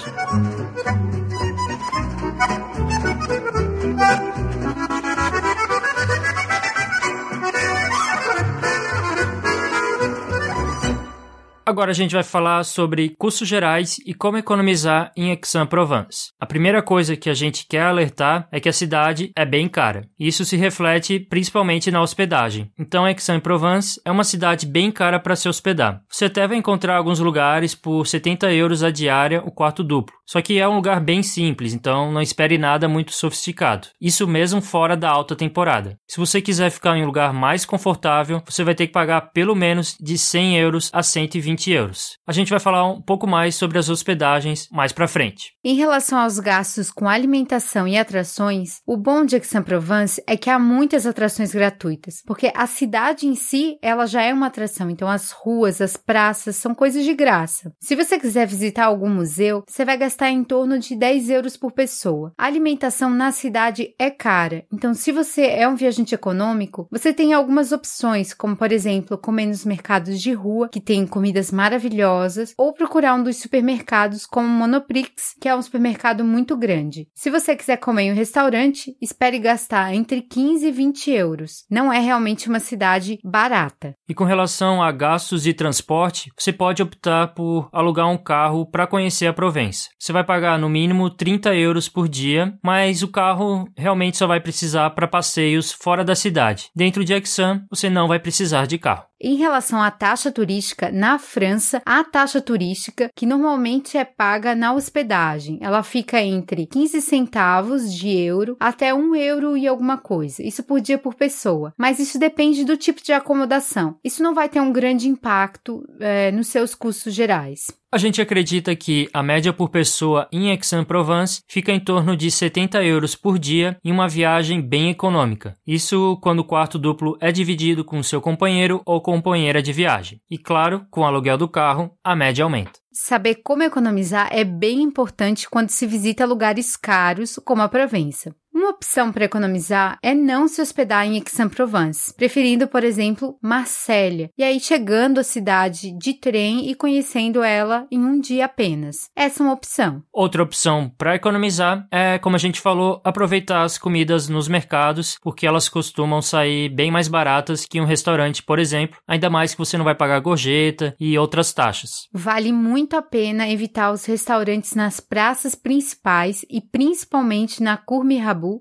Agora 11.70 11.92
a 11.92 11.94
gente 11.94 12.16
vai 12.16 12.24
falar 12.24 12.64
sobre 12.64 13.14
custos 13.16 13.46
gerais 13.46 13.98
e 14.04 14.12
como 14.12 14.36
economizar 14.36 15.12
em 15.16 15.30
Aix-en-Provence. 15.30 16.32
A 16.40 16.44
primeira 16.44 16.82
coisa 16.82 17.16
que 17.16 17.30
a 17.30 17.32
gente 17.32 17.64
quer 17.64 17.82
alertar 17.82 18.48
é 18.50 18.58
que 18.58 18.68
a 18.68 18.72
cidade 18.72 19.30
é 19.36 19.46
bem 19.46 19.68
cara. 19.68 20.08
Isso 20.18 20.44
se 20.44 20.56
reflete 20.56 21.20
principalmente 21.20 21.88
na 21.88 22.02
hospedagem. 22.02 22.72
Então 22.76 23.04
Aix-en-Provence 23.04 24.00
é 24.04 24.10
uma 24.10 24.24
cidade 24.24 24.66
bem 24.66 24.90
cara 24.90 25.20
para 25.20 25.36
se 25.36 25.48
hospedar. 25.48 26.02
Você 26.10 26.24
até 26.24 26.44
vai 26.44 26.56
encontrar 26.56 26.96
alguns 26.96 27.20
lugares 27.20 27.72
por 27.72 28.04
70 28.04 28.52
euros 28.52 28.82
a 28.82 28.90
diária 28.90 29.40
o 29.46 29.52
quarto 29.52 29.84
duplo. 29.84 30.16
Só 30.26 30.40
que 30.40 30.58
é 30.58 30.68
um 30.68 30.76
lugar 30.76 31.00
bem 31.00 31.22
simples, 31.22 31.72
então 31.72 32.12
não 32.12 32.22
espere 32.22 32.56
nada 32.56 32.88
muito 32.88 33.12
sofisticado. 33.12 33.88
Isso 34.00 34.28
mesmo 34.28 34.60
fora 34.60 34.96
da 34.96 35.10
alta 35.10 35.34
temporada. 35.34 35.96
Se 36.08 36.18
você 36.18 36.40
quiser 36.40 36.70
ficar 36.70 36.96
em 36.96 37.02
um 37.02 37.06
lugar 37.06 37.32
mais 37.32 37.64
confortável, 37.64 38.40
você 38.44 38.62
vai 38.62 38.74
ter 38.74 38.86
que 38.86 38.92
pagar 38.92 39.32
pelo 39.32 39.56
menos 39.56 39.96
de 40.00 40.16
100 40.16 40.56
euros 40.56 40.90
a 40.92 41.02
120 41.02 41.59
euros. 41.68 42.16
A 42.24 42.32
gente 42.32 42.50
vai 42.50 42.60
falar 42.60 42.86
um 42.86 43.02
pouco 43.02 43.26
mais 43.26 43.56
sobre 43.56 43.76
as 43.76 43.88
hospedagens 43.88 44.68
mais 44.70 44.92
para 44.92 45.08
frente. 45.08 45.52
Em 45.64 45.74
relação 45.74 46.16
aos 46.16 46.38
gastos 46.38 46.92
com 46.92 47.08
alimentação 47.08 47.88
e 47.88 47.98
atrações, 47.98 48.80
o 48.86 48.96
bom 48.96 49.24
de 49.24 49.34
Aix-en-Provence 49.34 50.22
é 50.26 50.36
que 50.36 50.48
há 50.48 50.58
muitas 50.58 51.06
atrações 51.06 51.52
gratuitas, 51.52 52.22
porque 52.24 52.52
a 52.54 52.66
cidade 52.68 53.26
em 53.26 53.34
si, 53.34 53.76
ela 53.82 54.06
já 54.06 54.22
é 54.22 54.32
uma 54.32 54.46
atração, 54.46 54.88
então 54.88 55.08
as 55.08 55.32
ruas, 55.32 55.80
as 55.80 55.96
praças 55.96 56.54
são 56.54 56.74
coisas 56.74 57.04
de 57.04 57.14
graça. 57.14 57.72
Se 57.80 57.96
você 57.96 58.18
quiser 58.18 58.46
visitar 58.46 58.84
algum 58.84 59.10
museu, 59.10 59.64
você 59.66 59.84
vai 59.84 59.96
gastar 59.96 60.30
em 60.30 60.44
torno 60.44 60.78
de 60.78 60.94
10 60.94 61.30
euros 61.30 61.56
por 61.56 61.72
pessoa. 61.72 62.32
A 62.38 62.46
alimentação 62.46 63.10
na 63.10 63.32
cidade 63.32 63.94
é 63.98 64.10
cara, 64.10 64.64
então 64.72 64.94
se 64.94 65.10
você 65.10 65.46
é 65.46 65.68
um 65.68 65.74
viajante 65.74 66.14
econômico, 66.14 66.86
você 66.90 67.12
tem 67.12 67.32
algumas 67.32 67.72
opções, 67.72 68.32
como 68.32 68.56
por 68.56 68.70
exemplo, 68.70 69.18
comer 69.18 69.46
nos 69.46 69.64
mercados 69.64 70.20
de 70.20 70.32
rua, 70.32 70.68
que 70.68 70.80
tem 70.80 71.06
comidas 71.40 71.50
maravilhosas, 71.50 72.54
ou 72.58 72.72
procurar 72.72 73.14
um 73.14 73.22
dos 73.22 73.36
supermercados 73.36 74.26
como 74.26 74.46
Monoprix, 74.46 75.34
que 75.40 75.48
é 75.48 75.56
um 75.56 75.62
supermercado 75.62 76.22
muito 76.22 76.56
grande. 76.56 77.08
Se 77.14 77.30
você 77.30 77.56
quiser 77.56 77.78
comer 77.78 78.02
em 78.02 78.12
um 78.12 78.16
restaurante, 78.16 78.94
espere 79.00 79.38
gastar 79.38 79.94
entre 79.94 80.20
15 80.20 80.66
e 80.66 80.70
20 80.70 81.10
euros. 81.10 81.64
Não 81.70 81.92
é 81.92 81.98
realmente 81.98 82.48
uma 82.48 82.60
cidade 82.60 83.18
barata. 83.24 83.94
E 84.08 84.14
com 84.14 84.24
relação 84.24 84.82
a 84.82 84.92
gastos 84.92 85.42
de 85.42 85.54
transporte, 85.54 86.30
você 86.38 86.52
pode 86.52 86.82
optar 86.82 87.28
por 87.28 87.68
alugar 87.72 88.08
um 88.08 88.18
carro 88.18 88.66
para 88.66 88.86
conhecer 88.86 89.26
a 89.26 89.32
Provença. 89.32 89.88
Você 89.98 90.12
vai 90.12 90.24
pagar 90.24 90.58
no 90.58 90.68
mínimo 90.68 91.08
30 91.08 91.54
euros 91.54 91.88
por 91.88 92.08
dia, 92.08 92.54
mas 92.62 93.02
o 93.02 93.08
carro 93.08 93.66
realmente 93.76 94.16
só 94.16 94.26
vai 94.26 94.40
precisar 94.40 94.90
para 94.90 95.08
passeios 95.08 95.72
fora 95.72 96.04
da 96.04 96.14
cidade. 96.14 96.68
Dentro 96.76 97.04
de 97.04 97.14
Exam, 97.14 97.64
você 97.70 97.88
não 97.88 98.06
vai 98.06 98.18
precisar 98.18 98.66
de 98.66 98.76
carro. 98.76 99.09
Em 99.22 99.36
relação 99.36 99.82
à 99.82 99.90
taxa 99.90 100.32
turística, 100.32 100.90
na 100.90 101.18
França, 101.18 101.82
a 101.84 102.02
taxa 102.02 102.40
turística, 102.40 103.10
que 103.14 103.26
normalmente 103.26 103.98
é 103.98 104.04
paga 104.04 104.54
na 104.54 104.72
hospedagem, 104.72 105.58
ela 105.60 105.82
fica 105.82 106.22
entre 106.22 106.64
15 106.64 107.02
centavos 107.02 107.92
de 107.92 108.08
euro 108.08 108.56
até 108.58 108.94
1 108.94 109.14
euro 109.16 109.58
e 109.58 109.68
alguma 109.68 109.98
coisa. 109.98 110.42
Isso 110.42 110.62
por 110.62 110.80
dia 110.80 110.96
por 110.96 111.14
pessoa. 111.14 111.74
Mas 111.76 111.98
isso 111.98 112.18
depende 112.18 112.64
do 112.64 112.78
tipo 112.78 113.02
de 113.02 113.12
acomodação. 113.12 113.98
Isso 114.02 114.22
não 114.22 114.34
vai 114.34 114.48
ter 114.48 114.60
um 114.60 114.72
grande 114.72 115.06
impacto 115.06 115.84
é, 116.00 116.32
nos 116.32 116.48
seus 116.48 116.74
custos 116.74 117.12
gerais. 117.12 117.78
A 117.92 117.98
gente 117.98 118.22
acredita 118.22 118.76
que 118.76 119.10
a 119.12 119.20
média 119.20 119.52
por 119.52 119.68
pessoa 119.68 120.28
em 120.30 120.48
Aix-en-Provence 120.50 121.42
fica 121.48 121.72
em 121.72 121.80
torno 121.80 122.16
de 122.16 122.30
70 122.30 122.84
euros 122.84 123.16
por 123.16 123.36
dia 123.36 123.76
em 123.84 123.90
uma 123.90 124.06
viagem 124.06 124.60
bem 124.60 124.90
econômica. 124.90 125.56
Isso 125.66 126.16
quando 126.22 126.38
o 126.38 126.44
quarto 126.44 126.78
duplo 126.78 127.18
é 127.20 127.32
dividido 127.32 127.84
com 127.84 128.00
seu 128.00 128.20
companheiro 128.20 128.80
ou 128.86 129.00
companheira 129.00 129.60
de 129.60 129.72
viagem. 129.72 130.20
E 130.30 130.38
claro, 130.38 130.86
com 130.88 131.00
o 131.00 131.04
aluguel 131.04 131.36
do 131.36 131.48
carro, 131.48 131.90
a 132.04 132.14
média 132.14 132.44
aumenta. 132.44 132.78
Saber 132.92 133.40
como 133.42 133.64
economizar 133.64 134.28
é 134.30 134.44
bem 134.44 134.82
importante 134.82 135.50
quando 135.50 135.70
se 135.70 135.84
visita 135.84 136.24
lugares 136.24 136.76
caros 136.76 137.40
como 137.44 137.62
a 137.62 137.68
Provença. 137.68 138.32
Uma 138.60 138.72
opção 138.72 139.10
para 139.10 139.24
economizar 139.24 139.98
é 140.02 140.14
não 140.14 140.46
se 140.46 140.60
hospedar 140.60 141.06
em 141.06 141.14
Aix-en-Provence, 141.14 142.12
preferindo, 142.14 142.68
por 142.68 142.84
exemplo, 142.84 143.38
Marsella, 143.40 144.28
e 144.36 144.44
aí 144.44 144.60
chegando 144.60 145.18
à 145.18 145.24
cidade 145.24 145.96
de 145.96 146.12
trem 146.12 146.68
e 146.68 146.74
conhecendo 146.74 147.42
ela 147.42 147.86
em 147.90 147.98
um 147.98 148.20
dia 148.20 148.44
apenas. 148.44 149.08
Essa 149.16 149.42
é 149.42 149.46
uma 149.46 149.54
opção. 149.54 150.02
Outra 150.12 150.42
opção 150.42 150.92
para 150.98 151.14
economizar 151.14 151.86
é, 151.90 152.18
como 152.18 152.36
a 152.36 152.38
gente 152.38 152.60
falou, 152.60 153.00
aproveitar 153.02 153.62
as 153.62 153.78
comidas 153.78 154.28
nos 154.28 154.46
mercados, 154.46 155.16
porque 155.22 155.46
elas 155.46 155.66
costumam 155.66 156.20
sair 156.20 156.68
bem 156.68 156.90
mais 156.90 157.08
baratas 157.08 157.64
que 157.64 157.80
um 157.80 157.86
restaurante, 157.86 158.42
por 158.42 158.58
exemplo, 158.58 158.98
ainda 159.08 159.30
mais 159.30 159.52
que 159.52 159.58
você 159.58 159.78
não 159.78 159.86
vai 159.86 159.94
pagar 159.94 160.20
gorjeta 160.20 160.94
e 161.00 161.18
outras 161.18 161.54
taxas. 161.54 162.08
Vale 162.12 162.52
muito 162.52 162.94
a 162.94 163.00
pena 163.00 163.48
evitar 163.48 163.90
os 163.90 164.04
restaurantes 164.04 164.74
nas 164.74 165.00
praças 165.00 165.54
principais 165.54 166.44
e 166.50 166.60
principalmente 166.60 167.62
na 167.62 167.78
Cour 167.78 168.04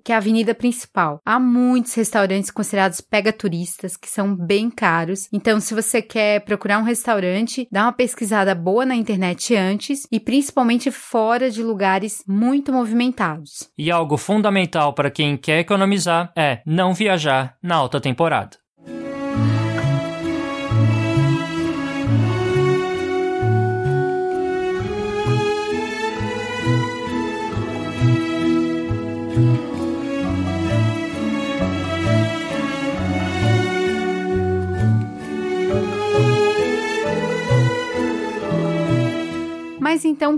que 0.04 0.12
é 0.12 0.16
a 0.16 0.20
avenida 0.20 0.54
principal. 0.54 1.20
Há 1.26 1.40
muitos 1.40 1.94
restaurantes 1.96 2.52
considerados 2.52 3.02
pega-turistas 3.02 3.98
que 3.98 4.10
são 4.10 4.36
bem 4.36 4.70
caros. 4.70 5.28
Então, 5.34 5.60
se 5.60 5.74
você 5.74 6.02
quer 6.02 6.42
procurar 6.42 6.78
um 6.78 6.84
restaurante, 6.84 7.68
dá 7.72 7.84
uma 7.84 7.94
pesquisada 7.94 8.54
boa 8.54 8.86
na 8.86 8.96
internet 8.96 9.56
antes 9.56 10.08
e 10.12 10.20
principalmente 10.20 10.92
fora 10.92 11.50
de 11.50 11.64
lugares 11.64 12.24
muito 12.28 12.72
movimentados. 12.72 13.70
E 13.78 13.90
algo 13.90 14.18
fundamental 14.18 14.94
para 14.94 15.10
quem 15.10 15.36
quer 15.38 15.60
economizar 15.60 16.32
é 16.38 16.62
não 16.66 16.94
viajar 16.94 17.56
na 17.64 17.76
alta 17.76 18.00
temporada. 18.00 18.58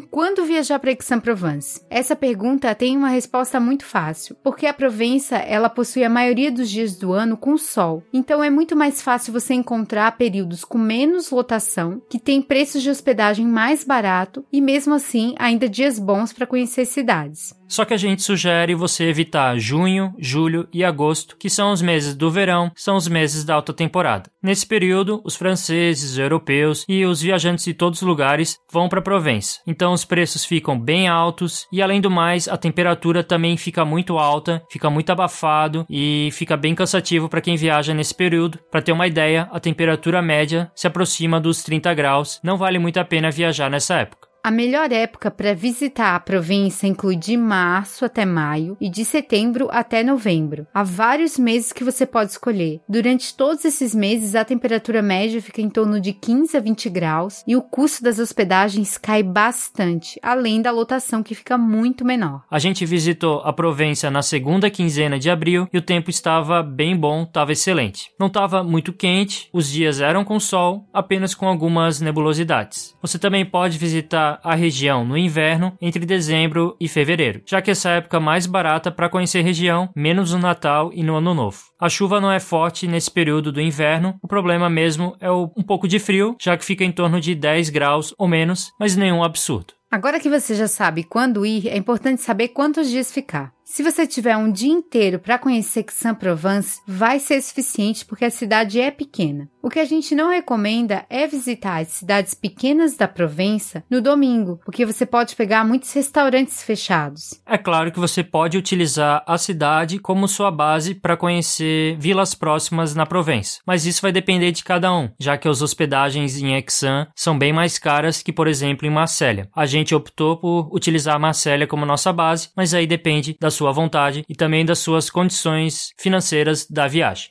Quando 0.10 0.46
viajar 0.46 0.80
para 0.80 0.90
Aix-en-Provence? 0.90 1.82
Essa 1.90 2.16
pergunta 2.16 2.74
tem 2.74 2.98
uma 2.98 3.10
resposta 3.10 3.60
muito 3.60 3.86
fácil, 3.86 4.36
porque 4.44 4.66
a 4.66 4.74
Provença 4.74 5.36
ela 5.38 5.70
possui 5.70 6.04
a 6.04 6.10
maioria 6.10 6.52
dos 6.52 6.70
dias 6.70 6.96
do 6.96 7.14
ano 7.14 7.38
com 7.38 7.58
sol. 7.58 8.04
Então 8.12 8.44
é 8.44 8.50
muito 8.50 8.76
mais 8.76 9.02
fácil 9.02 9.34
você 9.34 9.54
encontrar 9.54 10.18
períodos 10.18 10.66
com 10.66 10.78
menos 10.78 11.30
lotação, 11.30 12.02
que 12.10 12.20
tem 12.20 12.42
preços 12.42 12.82
de 12.82 12.90
hospedagem 12.90 13.46
mais 13.46 13.84
barato 13.84 14.46
e 14.52 14.62
mesmo 14.62 14.94
assim 14.94 15.36
ainda 15.38 15.70
dias 15.70 16.00
bons 16.00 16.34
para 16.34 16.48
conhecer 16.48 16.86
cidades. 16.86 17.54
Só 17.72 17.86
que 17.86 17.94
a 17.94 17.98
gente 17.98 18.22
sugere 18.22 18.76
você 18.76 19.06
evitar 19.06 19.58
junho, 19.58 20.14
julho 20.20 20.68
e 20.74 20.84
agosto, 20.84 21.38
que 21.38 21.50
são 21.50 21.72
os 21.72 21.82
meses 21.82 22.14
do 22.14 22.30
verão, 22.30 22.70
são 22.76 22.98
os 22.98 23.08
meses 23.08 23.46
da 23.46 23.56
alta 23.56 23.72
temporada. 23.72 24.30
Nesse 24.44 24.68
período, 24.68 25.22
os 25.24 25.38
franceses, 25.38 26.12
os 26.12 26.18
europeus 26.18 26.84
e 26.90 27.06
os 27.06 27.22
viajantes 27.22 27.64
de 27.64 27.74
todos 27.74 28.02
os 28.02 28.08
lugares 28.08 28.58
vão 28.70 28.90
para 28.90 29.02
Provença. 29.02 29.62
Então 29.66 29.94
os 29.94 30.04
preços 30.04 30.44
ficam 30.44 30.78
bem 30.78 31.08
altos 31.08 31.66
e 31.72 31.82
além 31.82 32.02
do 32.02 32.12
mais, 32.12 32.50
a 32.50 32.58
temperatura 32.58 33.24
também 33.24 33.56
fica 33.56 33.86
muito 33.86 34.18
alta, 34.18 34.62
fica 34.70 34.90
muito 34.90 35.10
abafado 35.10 35.86
e 35.90 36.28
fica 36.34 36.58
bem 36.58 36.76
cansativo 36.76 37.30
para 37.30 37.40
quem 37.40 37.56
viaja 37.56 37.94
nesse 37.94 38.14
período. 38.14 38.60
Para 38.70 38.82
ter 38.82 38.92
uma 38.92 39.08
ideia, 39.08 39.48
a 39.50 39.62
temperatura 39.62 40.22
média 40.22 40.70
se 40.76 40.88
aproxima 40.88 41.40
dos 41.40 41.64
30 41.64 41.94
graus. 41.94 42.38
Não 42.44 42.58
vale 42.58 42.80
muito 42.80 43.00
a 43.00 43.06
pena 43.06 43.32
viajar 43.32 43.70
nessa 43.70 43.96
época. 43.96 44.31
A 44.44 44.50
melhor 44.50 44.92
época 44.92 45.30
para 45.30 45.54
visitar 45.54 46.16
a 46.16 46.20
província 46.20 46.88
inclui 46.88 47.16
de 47.16 47.38
março 47.38 48.04
até 48.04 48.26
maio 48.26 48.76
e 48.82 48.90
de 48.90 49.06
setembro 49.06 49.68
até 49.70 50.04
novembro. 50.04 50.66
Há 50.74 50.82
vários 50.82 51.38
meses 51.38 51.72
que 51.72 51.84
você 51.84 52.08
pode 52.08 52.32
escolher. 52.32 52.82
Durante 52.90 53.36
todos 53.36 53.64
esses 53.66 53.94
meses, 53.94 54.34
a 54.34 54.44
temperatura 54.44 55.00
média 55.00 55.40
fica 55.42 55.62
em 55.62 55.70
torno 55.70 56.00
de 56.00 56.12
15 56.12 56.58
a 56.58 56.60
20 56.60 56.90
graus 56.90 57.44
e 57.46 57.56
o 57.56 57.62
custo 57.62 58.04
das 58.04 58.18
hospedagens 58.18 58.98
cai 58.98 59.22
bastante, 59.22 60.20
além 60.24 60.60
da 60.60 60.72
lotação 60.72 61.22
que 61.22 61.36
fica 61.36 61.56
muito 61.56 62.04
menor. 62.04 62.42
A 62.50 62.58
gente 62.58 62.84
visitou 62.84 63.42
a 63.42 63.54
Provença 63.54 64.10
na 64.10 64.24
segunda 64.24 64.72
quinzena 64.72 65.20
de 65.20 65.30
abril 65.30 65.68
e 65.72 65.78
o 65.78 65.84
tempo 65.84 66.10
estava 66.10 66.64
bem 66.64 66.98
bom, 66.98 67.24
estava 67.24 67.52
excelente. 67.52 68.10
Não 68.20 68.26
estava 68.26 68.64
muito 68.64 68.92
quente, 68.92 69.50
os 69.54 69.70
dias 69.70 70.02
eram 70.02 70.24
com 70.24 70.40
sol, 70.40 70.88
apenas 70.92 71.36
com 71.36 71.48
algumas 71.48 72.02
nebulosidades. 72.02 72.96
Você 73.02 73.20
também 73.20 73.46
pode 73.46 73.78
visitar 73.78 74.31
a 74.44 74.56
região 74.56 75.04
no 75.04 75.18
inverno 75.18 75.76
entre 75.82 76.06
dezembro 76.06 76.76
e 76.80 76.88
fevereiro, 76.88 77.42
já 77.46 77.62
que 77.62 77.72
essa 77.72 77.90
é 77.90 77.94
a 77.94 77.96
época 77.98 78.20
mais 78.20 78.46
barata 78.46 78.92
para 78.92 79.10
conhecer 79.10 79.40
a 79.40 79.44
região, 79.44 79.90
menos 79.96 80.34
no 80.34 80.40
Natal 80.40 80.92
e 80.94 81.04
no 81.04 81.16
Ano 81.16 81.34
Novo. 81.34 81.60
A 81.80 81.90
chuva 81.90 82.22
não 82.22 82.32
é 82.32 82.40
forte 82.40 82.88
nesse 82.88 83.10
período 83.10 83.52
do 83.52 83.62
inverno, 83.62 84.16
o 84.22 84.28
problema 84.28 84.70
mesmo 84.70 85.16
é 85.20 85.32
um 85.32 85.64
pouco 85.66 85.88
de 85.88 86.00
frio, 86.00 86.36
já 86.40 86.56
que 86.56 86.66
fica 86.66 86.84
em 86.84 86.92
torno 86.92 87.20
de 87.20 87.34
10 87.34 87.70
graus 87.70 88.14
ou 88.18 88.28
menos, 88.28 88.72
mas 88.80 88.96
nenhum 88.96 89.24
absurdo. 89.24 89.74
Agora 89.92 90.22
que 90.22 90.30
você 90.30 90.56
já 90.56 90.70
sabe 90.70 91.04
quando 91.04 91.46
ir, 91.46 91.68
é 91.68 91.76
importante 91.76 92.22
saber 92.22 92.48
quantos 92.48 92.90
dias 92.90 93.12
ficar. 93.12 93.52
Se 93.66 93.84
você 93.84 94.08
tiver 94.08 94.38
um 94.38 94.50
dia 94.50 94.72
inteiro 94.72 95.20
para 95.20 95.38
conhecer 95.38 95.80
Aix-en-Provence, 95.80 96.80
vai 96.88 97.20
ser 97.20 97.42
suficiente 97.42 98.06
porque 98.06 98.24
a 98.24 98.30
cidade 98.30 98.80
é 98.80 98.90
pequena. 98.90 99.50
O 99.64 99.70
que 99.70 99.80
a 99.80 99.86
gente 99.86 100.16
não 100.16 100.32
recomenda 100.32 101.06
é 101.08 101.28
visitar 101.28 101.82
as 101.82 101.90
cidades 101.90 102.34
pequenas 102.34 102.98
da 102.98 103.08
Provença 103.08 103.84
no 103.88 104.02
domingo, 104.02 104.60
porque 104.66 104.88
você 104.88 105.06
pode 105.06 105.36
pegar 105.36 105.64
muitos 105.64 105.94
restaurantes 105.94 106.64
fechados. 106.64 107.40
É 107.46 107.60
claro 107.60 107.92
que 107.92 108.00
você 108.00 108.24
pode 108.24 108.58
utilizar 108.58 109.24
a 109.28 109.38
cidade 109.38 110.00
como 110.00 110.28
sua 110.28 110.50
base 110.50 110.96
para 110.96 111.16
conhecer 111.16 111.96
vilas 112.00 112.34
próximas 112.34 112.96
na 112.96 113.06
Provença, 113.06 113.60
mas 113.64 113.86
isso 113.86 114.02
vai 114.02 114.12
depender 114.12 114.52
de 114.52 114.64
cada 114.64 114.92
um, 114.92 115.10
já 115.20 115.38
que 115.38 115.48
as 115.48 115.62
hospedagens 115.62 116.42
em 116.42 116.56
Exan 116.56 117.08
são 117.16 117.38
bem 117.38 117.54
mais 117.54 117.78
caras 117.78 118.24
que, 118.24 118.34
por 118.34 118.48
exemplo, 118.48 118.88
em 118.88 118.92
Marselha. 118.92 119.48
A 119.56 119.68
gente 119.68 119.94
optou 119.94 120.38
por 120.38 120.70
utilizar 120.74 121.20
Marselha 121.20 121.68
como 121.68 121.86
nossa 121.86 122.12
base, 122.12 122.50
mas 122.58 122.74
aí 122.74 122.88
depende 122.88 123.38
da 123.40 123.52
sua 123.52 123.72
vontade 123.72 124.26
e 124.28 124.34
também 124.34 124.66
das 124.66 124.80
suas 124.80 125.08
condições 125.08 125.92
financeiras 126.00 126.66
da 126.68 126.88
viagem. 126.88 127.30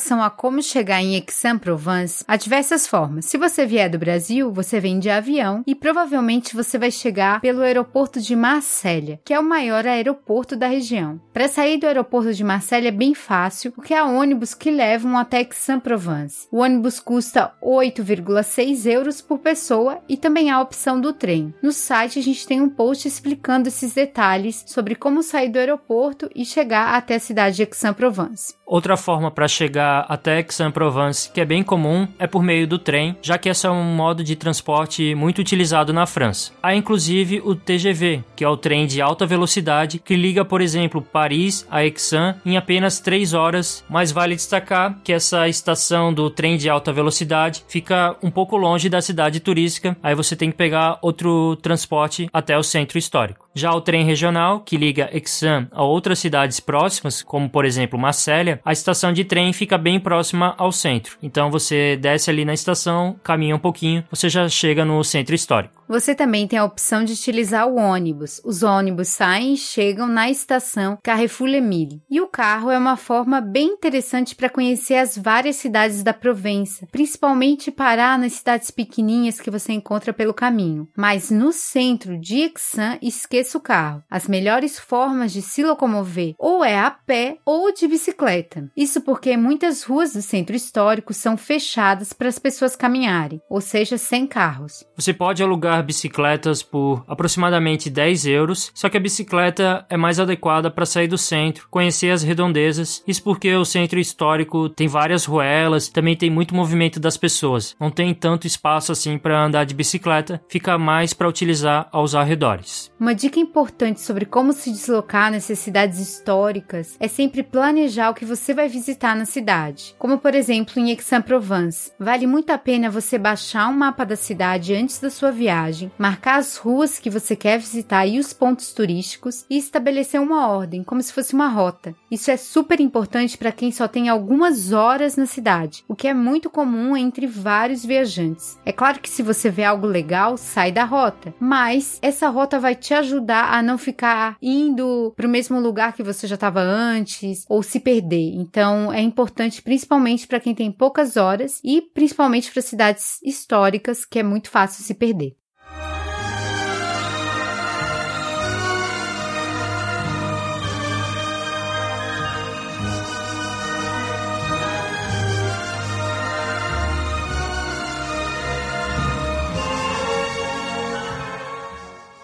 Relação 0.00 0.22
a 0.22 0.30
como 0.30 0.62
chegar 0.62 1.02
em 1.02 1.14
Aix-en-Provence, 1.14 2.24
há 2.26 2.34
diversas 2.36 2.86
formas. 2.86 3.26
Se 3.26 3.36
você 3.36 3.66
vier 3.66 3.90
do 3.90 3.98
Brasil, 3.98 4.50
você 4.50 4.80
vem 4.80 4.98
de 4.98 5.10
avião 5.10 5.62
e 5.66 5.74
provavelmente 5.74 6.56
você 6.56 6.78
vai 6.78 6.90
chegar 6.90 7.40
pelo 7.42 7.60
aeroporto 7.60 8.18
de 8.18 8.34
Marselha, 8.34 9.20
que 9.22 9.34
é 9.34 9.38
o 9.38 9.44
maior 9.44 9.86
aeroporto 9.86 10.56
da 10.56 10.66
região. 10.66 11.20
Para 11.34 11.48
sair 11.48 11.76
do 11.76 11.86
aeroporto 11.86 12.32
de 12.32 12.42
Marselha 12.42 12.88
é 12.88 12.90
bem 12.92 13.14
fácil, 13.14 13.72
porque 13.72 13.92
há 13.92 14.06
ônibus 14.06 14.54
que 14.54 14.70
levam 14.70 15.18
até 15.18 15.38
Aix-en-Provence. 15.38 16.48
O 16.50 16.60
ônibus 16.60 16.98
custa 16.98 17.52
8,6 17.62 18.90
euros 18.90 19.20
por 19.20 19.38
pessoa 19.38 20.00
e 20.08 20.16
também 20.16 20.50
há 20.50 20.56
a 20.56 20.62
opção 20.62 20.98
do 20.98 21.12
trem. 21.12 21.52
No 21.62 21.72
site 21.72 22.18
a 22.18 22.22
gente 22.22 22.46
tem 22.46 22.60
um 22.62 22.70
post 22.70 23.06
explicando 23.06 23.68
esses 23.68 23.92
detalhes 23.92 24.64
sobre 24.66 24.94
como 24.94 25.22
sair 25.22 25.50
do 25.50 25.58
aeroporto 25.58 26.30
e 26.34 26.46
chegar 26.46 26.94
até 26.94 27.16
a 27.16 27.20
cidade 27.20 27.56
de 27.56 27.62
Aix-en-Provence. 27.62 28.54
Outra 28.70 28.96
forma 28.96 29.32
para 29.32 29.48
chegar 29.48 30.06
até 30.08 30.36
Aix-en-Provence, 30.36 31.28
que 31.32 31.40
é 31.40 31.44
bem 31.44 31.60
comum, 31.60 32.06
é 32.20 32.28
por 32.28 32.40
meio 32.40 32.68
do 32.68 32.78
trem, 32.78 33.16
já 33.20 33.36
que 33.36 33.48
esse 33.48 33.66
é 33.66 33.70
um 33.70 33.82
modo 33.82 34.22
de 34.22 34.36
transporte 34.36 35.12
muito 35.16 35.40
utilizado 35.40 35.92
na 35.92 36.06
França. 36.06 36.52
Há 36.62 36.72
inclusive 36.72 37.42
o 37.44 37.56
TGV, 37.56 38.22
que 38.36 38.44
é 38.44 38.48
o 38.48 38.56
trem 38.56 38.86
de 38.86 39.02
alta 39.02 39.26
velocidade 39.26 39.98
que 39.98 40.14
liga, 40.14 40.44
por 40.44 40.60
exemplo, 40.60 41.02
Paris 41.02 41.66
a 41.68 41.78
Aix-en 41.78 42.36
em 42.46 42.56
apenas 42.56 43.00
3 43.00 43.34
horas, 43.34 43.84
mas 43.90 44.12
vale 44.12 44.36
destacar 44.36 45.00
que 45.02 45.12
essa 45.12 45.48
estação 45.48 46.14
do 46.14 46.30
trem 46.30 46.56
de 46.56 46.70
alta 46.70 46.92
velocidade 46.92 47.64
fica 47.66 48.14
um 48.22 48.30
pouco 48.30 48.56
longe 48.56 48.88
da 48.88 49.02
cidade 49.02 49.40
turística, 49.40 49.96
aí 50.00 50.14
você 50.14 50.36
tem 50.36 50.48
que 50.48 50.56
pegar 50.56 50.96
outro 51.02 51.56
transporte 51.56 52.30
até 52.32 52.56
o 52.56 52.62
centro 52.62 52.98
histórico. 52.98 53.49
Já 53.54 53.72
o 53.72 53.80
trem 53.80 54.04
regional, 54.04 54.60
que 54.60 54.76
liga 54.76 55.10
Exam 55.12 55.66
a 55.72 55.82
outras 55.82 56.18
cidades 56.18 56.60
próximas, 56.60 57.22
como 57.22 57.50
por 57.50 57.64
exemplo 57.64 57.98
Marselha, 57.98 58.60
a 58.64 58.72
estação 58.72 59.12
de 59.12 59.24
trem 59.24 59.52
fica 59.52 59.76
bem 59.76 59.98
próxima 59.98 60.54
ao 60.56 60.70
centro. 60.70 61.16
Então 61.22 61.50
você 61.50 61.96
desce 61.96 62.30
ali 62.30 62.44
na 62.44 62.54
estação, 62.54 63.16
caminha 63.22 63.56
um 63.56 63.58
pouquinho, 63.58 64.04
você 64.10 64.28
já 64.28 64.48
chega 64.48 64.84
no 64.84 65.02
centro 65.02 65.34
histórico. 65.34 65.80
Você 65.88 66.14
também 66.14 66.46
tem 66.46 66.56
a 66.56 66.64
opção 66.64 67.04
de 67.04 67.14
utilizar 67.14 67.66
o 67.66 67.74
ônibus. 67.74 68.40
Os 68.44 68.62
ônibus 68.62 69.08
saem 69.08 69.54
e 69.54 69.56
chegam 69.56 70.06
na 70.06 70.30
estação 70.30 70.96
Carrefour-Lemille. 71.02 72.00
E 72.08 72.20
o 72.20 72.28
carro 72.28 72.70
é 72.70 72.78
uma 72.78 72.96
forma 72.96 73.40
bem 73.40 73.70
interessante 73.70 74.36
para 74.36 74.48
conhecer 74.48 74.94
as 74.94 75.18
várias 75.18 75.56
cidades 75.56 76.04
da 76.04 76.14
Provença, 76.14 76.86
principalmente 76.92 77.72
parar 77.72 78.16
nas 78.16 78.34
cidades 78.34 78.70
pequenininhas 78.70 79.40
que 79.40 79.50
você 79.50 79.72
encontra 79.72 80.12
pelo 80.12 80.32
caminho. 80.32 80.86
Mas 80.96 81.28
no 81.28 81.50
centro 81.50 82.16
de 82.16 82.42
Exam, 82.42 82.96
esqueça 83.02 83.39
o 83.54 83.60
carro. 83.60 84.02
As 84.10 84.26
melhores 84.26 84.78
formas 84.78 85.32
de 85.32 85.42
se 85.42 85.62
locomover 85.62 86.34
ou 86.38 86.64
é 86.64 86.78
a 86.78 86.90
pé 86.90 87.38
ou 87.44 87.72
de 87.72 87.86
bicicleta. 87.86 88.70
Isso 88.76 89.00
porque 89.00 89.36
muitas 89.36 89.82
ruas 89.82 90.12
do 90.12 90.22
centro 90.22 90.56
histórico 90.56 91.14
são 91.14 91.36
fechadas 91.36 92.12
para 92.12 92.28
as 92.28 92.38
pessoas 92.38 92.74
caminharem, 92.74 93.40
ou 93.48 93.60
seja, 93.60 93.96
sem 93.96 94.26
carros. 94.26 94.84
Você 94.96 95.12
pode 95.12 95.42
alugar 95.42 95.84
bicicletas 95.84 96.62
por 96.62 97.04
aproximadamente 97.06 97.88
10 97.88 98.26
euros, 98.26 98.72
só 98.74 98.88
que 98.88 98.96
a 98.96 99.00
bicicleta 99.00 99.86
é 99.88 99.96
mais 99.96 100.18
adequada 100.18 100.70
para 100.70 100.86
sair 100.86 101.08
do 101.08 101.18
centro, 101.18 101.68
conhecer 101.70 102.10
as 102.10 102.22
redondezas. 102.22 103.02
Isso 103.06 103.22
porque 103.22 103.54
o 103.54 103.64
centro 103.64 103.98
histórico 103.98 104.68
tem 104.68 104.88
várias 104.88 105.24
ruelas, 105.24 105.88
também 105.88 106.16
tem 106.16 106.30
muito 106.30 106.54
movimento 106.54 106.98
das 106.98 107.16
pessoas. 107.16 107.76
Não 107.78 107.90
tem 107.90 108.12
tanto 108.14 108.46
espaço 108.46 108.92
assim 108.92 109.18
para 109.18 109.44
andar 109.44 109.64
de 109.64 109.74
bicicleta, 109.74 110.42
fica 110.48 110.76
mais 110.78 111.12
para 111.12 111.28
utilizar 111.28 111.88
aos 111.92 112.14
arredores. 112.14 112.90
Uma 112.98 113.14
dica 113.14 113.29
importante 113.38 114.00
sobre 114.00 114.24
como 114.24 114.52
se 114.52 114.70
deslocar 114.72 115.30
nessas 115.30 115.60
cidades 115.60 116.00
históricas 116.00 116.96
é 116.98 117.06
sempre 117.06 117.44
planejar 117.44 118.10
o 118.10 118.14
que 118.14 118.24
você 118.24 118.52
vai 118.52 118.68
visitar 118.68 119.14
na 119.14 119.24
cidade. 119.24 119.94
Como 119.98 120.18
por 120.18 120.34
exemplo 120.34 120.80
em 120.80 120.90
Aix-en-Provence, 120.90 121.92
vale 121.98 122.26
muito 122.26 122.50
a 122.50 122.58
pena 122.58 122.90
você 122.90 123.16
baixar 123.16 123.68
um 123.68 123.72
mapa 123.72 124.04
da 124.04 124.16
cidade 124.16 124.74
antes 124.74 124.98
da 124.98 125.10
sua 125.10 125.30
viagem, 125.30 125.92
marcar 125.96 126.38
as 126.38 126.56
ruas 126.56 126.98
que 126.98 127.08
você 127.08 127.36
quer 127.36 127.58
visitar 127.58 128.04
e 128.06 128.18
os 128.18 128.32
pontos 128.32 128.72
turísticos 128.72 129.44
e 129.48 129.56
estabelecer 129.56 130.20
uma 130.20 130.48
ordem, 130.48 130.82
como 130.82 131.00
se 131.00 131.12
fosse 131.12 131.32
uma 131.32 131.48
rota. 131.48 131.94
Isso 132.10 132.30
é 132.30 132.36
super 132.36 132.80
importante 132.80 133.38
para 133.38 133.52
quem 133.52 133.70
só 133.70 133.86
tem 133.86 134.08
algumas 134.08 134.72
horas 134.72 135.16
na 135.16 135.26
cidade, 135.26 135.84
o 135.86 135.94
que 135.94 136.08
é 136.08 136.14
muito 136.14 136.50
comum 136.50 136.96
entre 136.96 137.26
vários 137.26 137.84
viajantes. 137.84 138.58
É 138.66 138.72
claro 138.72 138.98
que 138.98 139.08
se 139.08 139.22
você 139.22 139.48
vê 139.50 139.62
algo 139.62 139.86
legal, 139.86 140.36
sai 140.36 140.72
da 140.72 140.84
rota, 140.84 141.32
mas 141.38 141.98
essa 142.02 142.28
rota 142.28 142.58
vai 142.58 142.74
te 142.74 142.92
ajudar 142.94 143.19
a 143.28 143.62
não 143.62 143.78
ficar 143.78 144.36
indo 144.40 145.12
para 145.16 145.26
o 145.26 145.30
mesmo 145.30 145.60
lugar 145.60 145.92
que 145.94 146.02
você 146.02 146.26
já 146.26 146.34
estava 146.34 146.60
antes 146.60 147.44
ou 147.48 147.62
se 147.62 147.80
perder. 147.80 148.34
Então 148.34 148.92
é 148.92 149.00
importante 149.00 149.62
principalmente 149.62 150.26
para 150.26 150.40
quem 150.40 150.54
tem 150.54 150.70
poucas 150.70 151.16
horas 151.16 151.60
e 151.64 151.82
principalmente 151.82 152.50
para 152.52 152.62
cidades 152.62 153.18
históricas 153.22 154.04
que 154.04 154.18
é 154.18 154.22
muito 154.22 154.50
fácil 154.50 154.84
se 154.84 154.94
perder. 154.94 155.39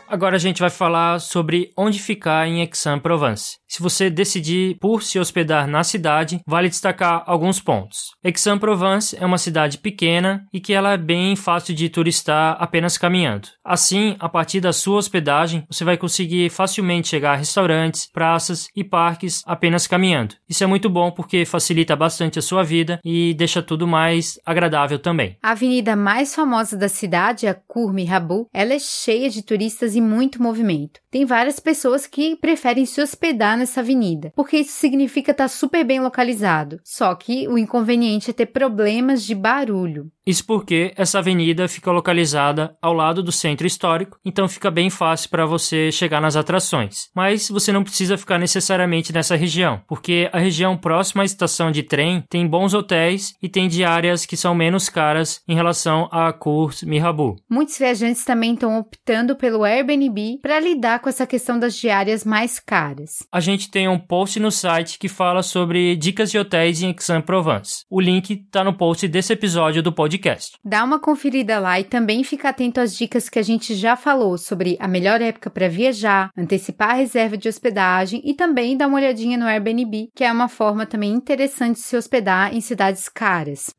Agora 0.09 0.37
a 0.37 0.38
gente 0.38 0.61
vai 0.61 0.71
falar 0.71 1.19
sobre 1.21 1.73
onde 1.77 1.99
ficar 1.99 2.47
em 2.47 2.61
Aix-en-Provence. 2.61 3.59
Se 3.68 3.83
você 3.83 4.09
decidir 4.09 4.76
por 4.81 5.02
se 5.02 5.18
hospedar 5.18 5.66
na 5.66 5.83
cidade, 5.83 6.40
vale 6.46 6.68
destacar 6.68 7.24
alguns 7.26 7.61
pontos. 7.61 8.12
Aix-en-Provence 8.24 9.16
é 9.18 9.26
uma 9.26 9.38
cidade 9.38 9.79
pequena 9.79 10.46
e 10.52 10.61
que 10.61 10.72
ela 10.72 10.92
é 10.92 10.96
bem 10.96 11.35
fácil 11.35 11.74
de 11.74 11.88
turistar 11.88 12.57
apenas 12.61 12.96
caminhando. 12.96 13.48
Assim, 13.64 14.16
a 14.20 14.29
partir 14.29 14.61
da 14.61 14.72
sua 14.72 14.98
hospedagem, 14.98 15.64
você 15.68 15.85
vai 15.85 15.96
conseguir 15.96 16.48
facilmente 16.50 17.09
chegar 17.09 17.33
a 17.33 17.37
restaurantes, 17.37 18.09
praças 18.12 18.68
e 18.74 18.85
parques 18.85 19.42
apenas 19.44 19.87
caminhando. 19.87 20.37
Isso 20.48 20.62
é 20.62 20.66
muito 20.66 20.88
bom 20.88 21.11
porque 21.11 21.44
facilita 21.44 21.96
bastante 21.96 22.38
a 22.38 22.42
sua 22.42 22.62
vida 22.62 23.00
e 23.05 23.35
deixa 23.35 23.62
tudo 23.62 23.87
mais 23.87 24.38
agradável 24.46 24.98
também. 24.98 25.37
A 25.42 25.50
avenida 25.50 25.96
mais 25.96 26.35
famosa 26.35 26.76
da 26.76 26.88
cidade, 26.88 27.46
a 27.46 27.55
Cour 27.55 27.92
Mirabeau, 27.92 28.48
ela 28.52 28.74
é 28.74 28.79
cheia 28.79 29.29
de 29.29 29.42
turistas 29.42 29.96
e 29.96 30.00
muito 30.00 30.42
movimento. 30.42 31.00
Tem 31.11 31.24
várias 31.24 31.59
pessoas 31.59 32.07
que 32.07 32.37
preferem 32.37 32.87
se 32.87 33.00
hospedar 33.00 33.56
nessa 33.57 33.81
avenida, 33.81 34.33
porque 34.35 34.59
isso 34.59 34.73
significa 34.73 35.33
estar 35.33 35.49
super 35.49 35.85
bem 35.85 36.01
localizado. 36.01 36.81
Só 36.85 37.14
que 37.14 37.49
o 37.49 37.59
inconveniente 37.59 38.31
é 38.31 38.33
ter 38.33 38.47
problemas 38.47 39.23
de 39.25 39.35
barulho. 39.35 40.11
Isso 40.27 40.45
porque 40.45 40.93
essa 40.97 41.21
avenida 41.21 41.69
fica 41.69 41.93
localizada 41.93 42.75
ao 42.83 42.93
lado 42.93 43.23
do 43.23 43.31
centro 43.31 43.65
histórico, 43.65 44.19
então 44.25 44.49
fica 44.49 44.73
bem 44.73 44.91
fácil 44.91 45.31
para 45.31 45.47
você 45.47 45.93
chegar 45.93 46.21
nas 46.21 46.35
atrações. 46.35 47.09
Mas 47.15 47.49
você 47.49 47.71
não 47.71 47.85
precisa 47.85 48.19
ficar 48.19 48.37
necessariamente 48.37 49.12
nessa 49.12 49.37
região, 49.37 49.81
porque 49.87 50.29
a 50.33 50.39
região 50.41 50.77
próxima 50.77 51.23
à 51.23 51.25
estação 51.25 51.71
de 51.71 51.85
trem 51.85 52.25
tem 52.29 52.45
bons 52.45 52.75
hotéis 52.75 53.35
e 53.41 53.49
tem 53.49 53.69
diárias 53.69 54.27
que 54.27 54.37
são 54.37 54.53
menos 54.53 54.89
caras 54.89 55.41
em 55.47 55.55
relação 55.55 56.09
a 56.11 56.33
Cours 56.33 56.83
Mirabeau. 56.83 57.37
Muitos 57.49 57.79
viajantes 57.79 58.25
também 58.25 58.55
estão 58.55 58.81
optando 58.81 59.37
pelo 59.37 59.62
Airbnb 59.62 60.41
para 60.43 60.59
lidar 60.59 60.99
com 60.99 61.09
essa 61.09 61.25
questão 61.25 61.57
das 61.57 61.77
diárias 61.77 62.25
mais 62.25 62.59
caras. 62.59 63.19
A 63.31 63.39
gente 63.39 63.71
tem 63.71 63.87
um 63.87 63.99
post 63.99 64.41
no 64.41 64.51
site 64.51 64.99
que 64.99 65.09
fala 65.09 65.45
sobre 65.45 65.95
dicas 65.95 66.33
de 66.33 66.39
hotéis 66.39 66.83
em 66.83 66.89
Aix-en-Provence. 66.89 67.85
O 67.89 68.01
link 68.01 68.33
está 68.33 68.65
no 68.65 68.73
post 68.73 69.07
desse 69.07 69.33
episódio 69.33 69.85
do 69.85 69.93
podcast 69.93 70.15
podcast. 70.16 70.57
Dá 70.64 70.83
uma 70.83 70.98
conferida 70.98 71.59
lá 71.59 71.79
e 71.79 71.85
também 71.85 72.24
fica 72.24 72.48
atento 72.48 72.81
às 72.81 72.96
dicas 72.96 73.29
que 73.29 73.38
a 73.38 73.42
gente 73.42 73.74
já 73.74 73.96
falou 73.96 74.37
sobre 74.38 74.76
a 74.81 74.88
melhor 74.88 75.20
época 75.20 75.50
para 75.50 75.68
viajar, 75.68 76.31
antecipar 76.37 76.90
a 76.90 76.94
reserva 76.94 77.37
de 77.37 77.48
hospedagem 77.48 78.20
e 78.24 78.35
também 78.35 78.76
dá 78.76 78.87
uma 78.87 78.96
olhadinha 78.96 79.37
no 79.37 79.46
Airbnb, 79.46 80.09
que 80.14 80.24
é 80.24 80.33
uma 80.33 80.48
forma 80.48 80.87
também 80.87 81.12
interessante 81.12 81.76
de 81.76 81.83
se 81.83 81.96
hospedar 81.96 82.55
em 82.55 82.61
cidades 82.61 83.09
caras. 83.09 83.70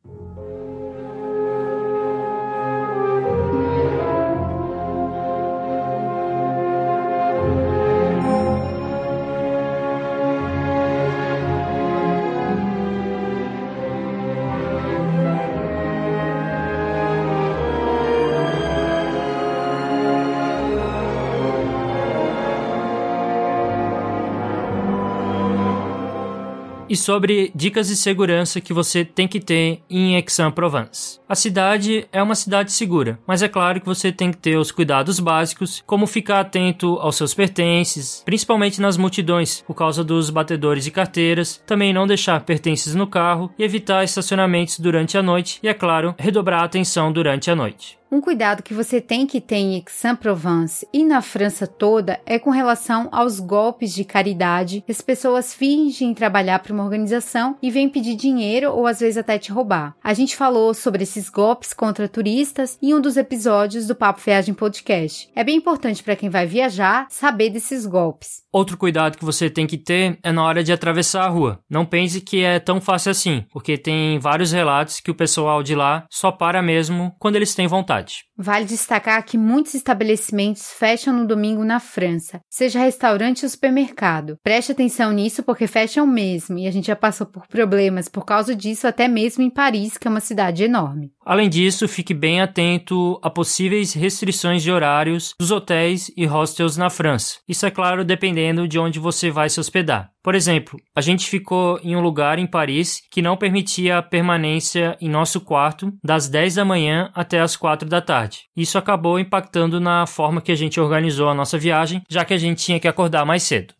Sobre 26.98 27.50
dicas 27.54 27.88
de 27.88 27.96
segurança 27.96 28.60
que 28.60 28.72
você 28.72 29.04
tem 29.04 29.26
que 29.26 29.40
ter 29.40 29.80
em 29.88 30.16
Aix-en-Provence. 30.16 31.20
A 31.28 31.34
cidade 31.34 32.06
é 32.12 32.22
uma 32.22 32.34
cidade 32.34 32.72
segura, 32.72 33.18
mas 33.26 33.42
é 33.42 33.48
claro 33.48 33.80
que 33.80 33.86
você 33.86 34.10
tem 34.10 34.30
que 34.30 34.38
ter 34.38 34.56
os 34.56 34.70
cuidados 34.70 35.20
básicos, 35.20 35.82
como 35.86 36.06
ficar 36.06 36.40
atento 36.40 36.98
aos 37.00 37.16
seus 37.16 37.34
pertences, 37.34 38.22
principalmente 38.24 38.80
nas 38.80 38.96
multidões, 38.96 39.62
por 39.66 39.74
causa 39.74 40.02
dos 40.02 40.30
batedores 40.30 40.84
de 40.84 40.90
carteiras, 40.90 41.62
também 41.66 41.92
não 41.92 42.06
deixar 42.06 42.40
pertences 42.40 42.94
no 42.94 43.06
carro 43.06 43.50
e 43.58 43.64
evitar 43.64 44.04
estacionamentos 44.04 44.78
durante 44.78 45.18
a 45.18 45.22
noite 45.22 45.58
e, 45.62 45.68
é 45.68 45.74
claro, 45.74 46.14
redobrar 46.18 46.62
a 46.62 46.64
atenção 46.64 47.12
durante 47.12 47.50
a 47.50 47.56
noite. 47.56 47.97
Um 48.10 48.22
cuidado 48.22 48.62
que 48.62 48.72
você 48.72 49.02
tem 49.02 49.26
que 49.26 49.38
ter 49.38 49.56
em 49.56 49.74
Aix-en-Provence 49.74 50.88
e 50.94 51.04
na 51.04 51.20
França 51.20 51.66
toda 51.66 52.18
é 52.24 52.38
com 52.38 52.48
relação 52.48 53.06
aos 53.12 53.38
golpes 53.38 53.92
de 53.92 54.02
caridade. 54.02 54.82
As 54.88 55.02
pessoas 55.02 55.52
fingem 55.52 56.14
trabalhar 56.14 56.60
para 56.60 56.72
uma 56.72 56.84
organização 56.84 57.56
e 57.60 57.70
vêm 57.70 57.86
pedir 57.86 58.16
dinheiro 58.16 58.72
ou 58.72 58.86
às 58.86 59.00
vezes 59.00 59.18
até 59.18 59.38
te 59.38 59.52
roubar. 59.52 59.94
A 60.02 60.14
gente 60.14 60.36
falou 60.36 60.72
sobre 60.72 61.02
esses 61.02 61.28
golpes 61.28 61.74
contra 61.74 62.08
turistas 62.08 62.78
em 62.80 62.94
um 62.94 63.00
dos 63.00 63.18
episódios 63.18 63.86
do 63.86 63.94
Papo 63.94 64.22
Viagem 64.24 64.54
Podcast. 64.54 65.30
É 65.36 65.44
bem 65.44 65.56
importante 65.56 66.02
para 66.02 66.16
quem 66.16 66.30
vai 66.30 66.46
viajar 66.46 67.06
saber 67.10 67.50
desses 67.50 67.84
golpes. 67.84 68.42
Outro 68.58 68.76
cuidado 68.76 69.16
que 69.16 69.24
você 69.24 69.48
tem 69.48 69.68
que 69.68 69.78
ter 69.78 70.18
é 70.20 70.32
na 70.32 70.42
hora 70.42 70.64
de 70.64 70.72
atravessar 70.72 71.22
a 71.22 71.28
rua. 71.28 71.60
Não 71.70 71.86
pense 71.86 72.20
que 72.20 72.42
é 72.42 72.58
tão 72.58 72.80
fácil 72.80 73.12
assim, 73.12 73.44
porque 73.52 73.78
tem 73.78 74.18
vários 74.18 74.50
relatos 74.50 74.98
que 74.98 75.12
o 75.12 75.14
pessoal 75.14 75.62
de 75.62 75.76
lá 75.76 76.04
só 76.10 76.32
para 76.32 76.60
mesmo 76.60 77.14
quando 77.20 77.36
eles 77.36 77.54
têm 77.54 77.68
vontade. 77.68 78.24
Vale 78.36 78.64
destacar 78.64 79.24
que 79.24 79.38
muitos 79.38 79.74
estabelecimentos 79.74 80.72
fecham 80.72 81.14
no 81.14 81.24
domingo 81.24 81.64
na 81.64 81.78
França, 81.78 82.40
seja 82.50 82.80
restaurante 82.80 83.44
ou 83.44 83.48
supermercado. 83.48 84.36
Preste 84.42 84.72
atenção 84.72 85.12
nisso 85.12 85.44
porque 85.44 85.68
fecham 85.68 86.04
mesmo 86.04 86.58
e 86.58 86.66
a 86.66 86.70
gente 86.72 86.88
já 86.88 86.96
passou 86.96 87.28
por 87.28 87.46
problemas 87.46 88.08
por 88.08 88.24
causa 88.24 88.56
disso 88.56 88.88
até 88.88 89.06
mesmo 89.06 89.44
em 89.44 89.50
Paris, 89.50 89.96
que 89.96 90.08
é 90.08 90.10
uma 90.10 90.18
cidade 90.18 90.64
enorme. 90.64 91.12
Além 91.28 91.50
disso, 91.50 91.86
fique 91.86 92.14
bem 92.14 92.40
atento 92.40 93.20
a 93.22 93.28
possíveis 93.28 93.92
restrições 93.92 94.62
de 94.62 94.72
horários 94.72 95.34
dos 95.38 95.50
hotéis 95.50 96.10
e 96.16 96.24
hostels 96.24 96.78
na 96.78 96.88
França. 96.88 97.34
Isso 97.46 97.66
é 97.66 97.70
claro 97.70 98.02
dependendo 98.02 98.66
de 98.66 98.78
onde 98.78 98.98
você 98.98 99.30
vai 99.30 99.50
se 99.50 99.60
hospedar. 99.60 100.10
Por 100.22 100.34
exemplo, 100.34 100.80
a 100.96 101.02
gente 101.02 101.28
ficou 101.28 101.78
em 101.82 101.94
um 101.94 102.00
lugar 102.00 102.38
em 102.38 102.46
Paris 102.46 103.02
que 103.10 103.20
não 103.20 103.36
permitia 103.36 103.98
a 103.98 104.02
permanência 104.02 104.96
em 105.02 105.08
nosso 105.10 105.38
quarto 105.42 105.92
das 106.02 106.30
10 106.30 106.54
da 106.54 106.64
manhã 106.64 107.10
até 107.14 107.40
as 107.40 107.58
4 107.58 107.86
da 107.86 108.00
tarde. 108.00 108.44
Isso 108.56 108.78
acabou 108.78 109.18
impactando 109.18 109.78
na 109.78 110.06
forma 110.06 110.40
que 110.40 110.50
a 110.50 110.56
gente 110.56 110.80
organizou 110.80 111.28
a 111.28 111.34
nossa 111.34 111.58
viagem, 111.58 112.00
já 112.08 112.24
que 112.24 112.32
a 112.32 112.38
gente 112.38 112.64
tinha 112.64 112.80
que 112.80 112.88
acordar 112.88 113.26
mais 113.26 113.42
cedo. 113.42 113.74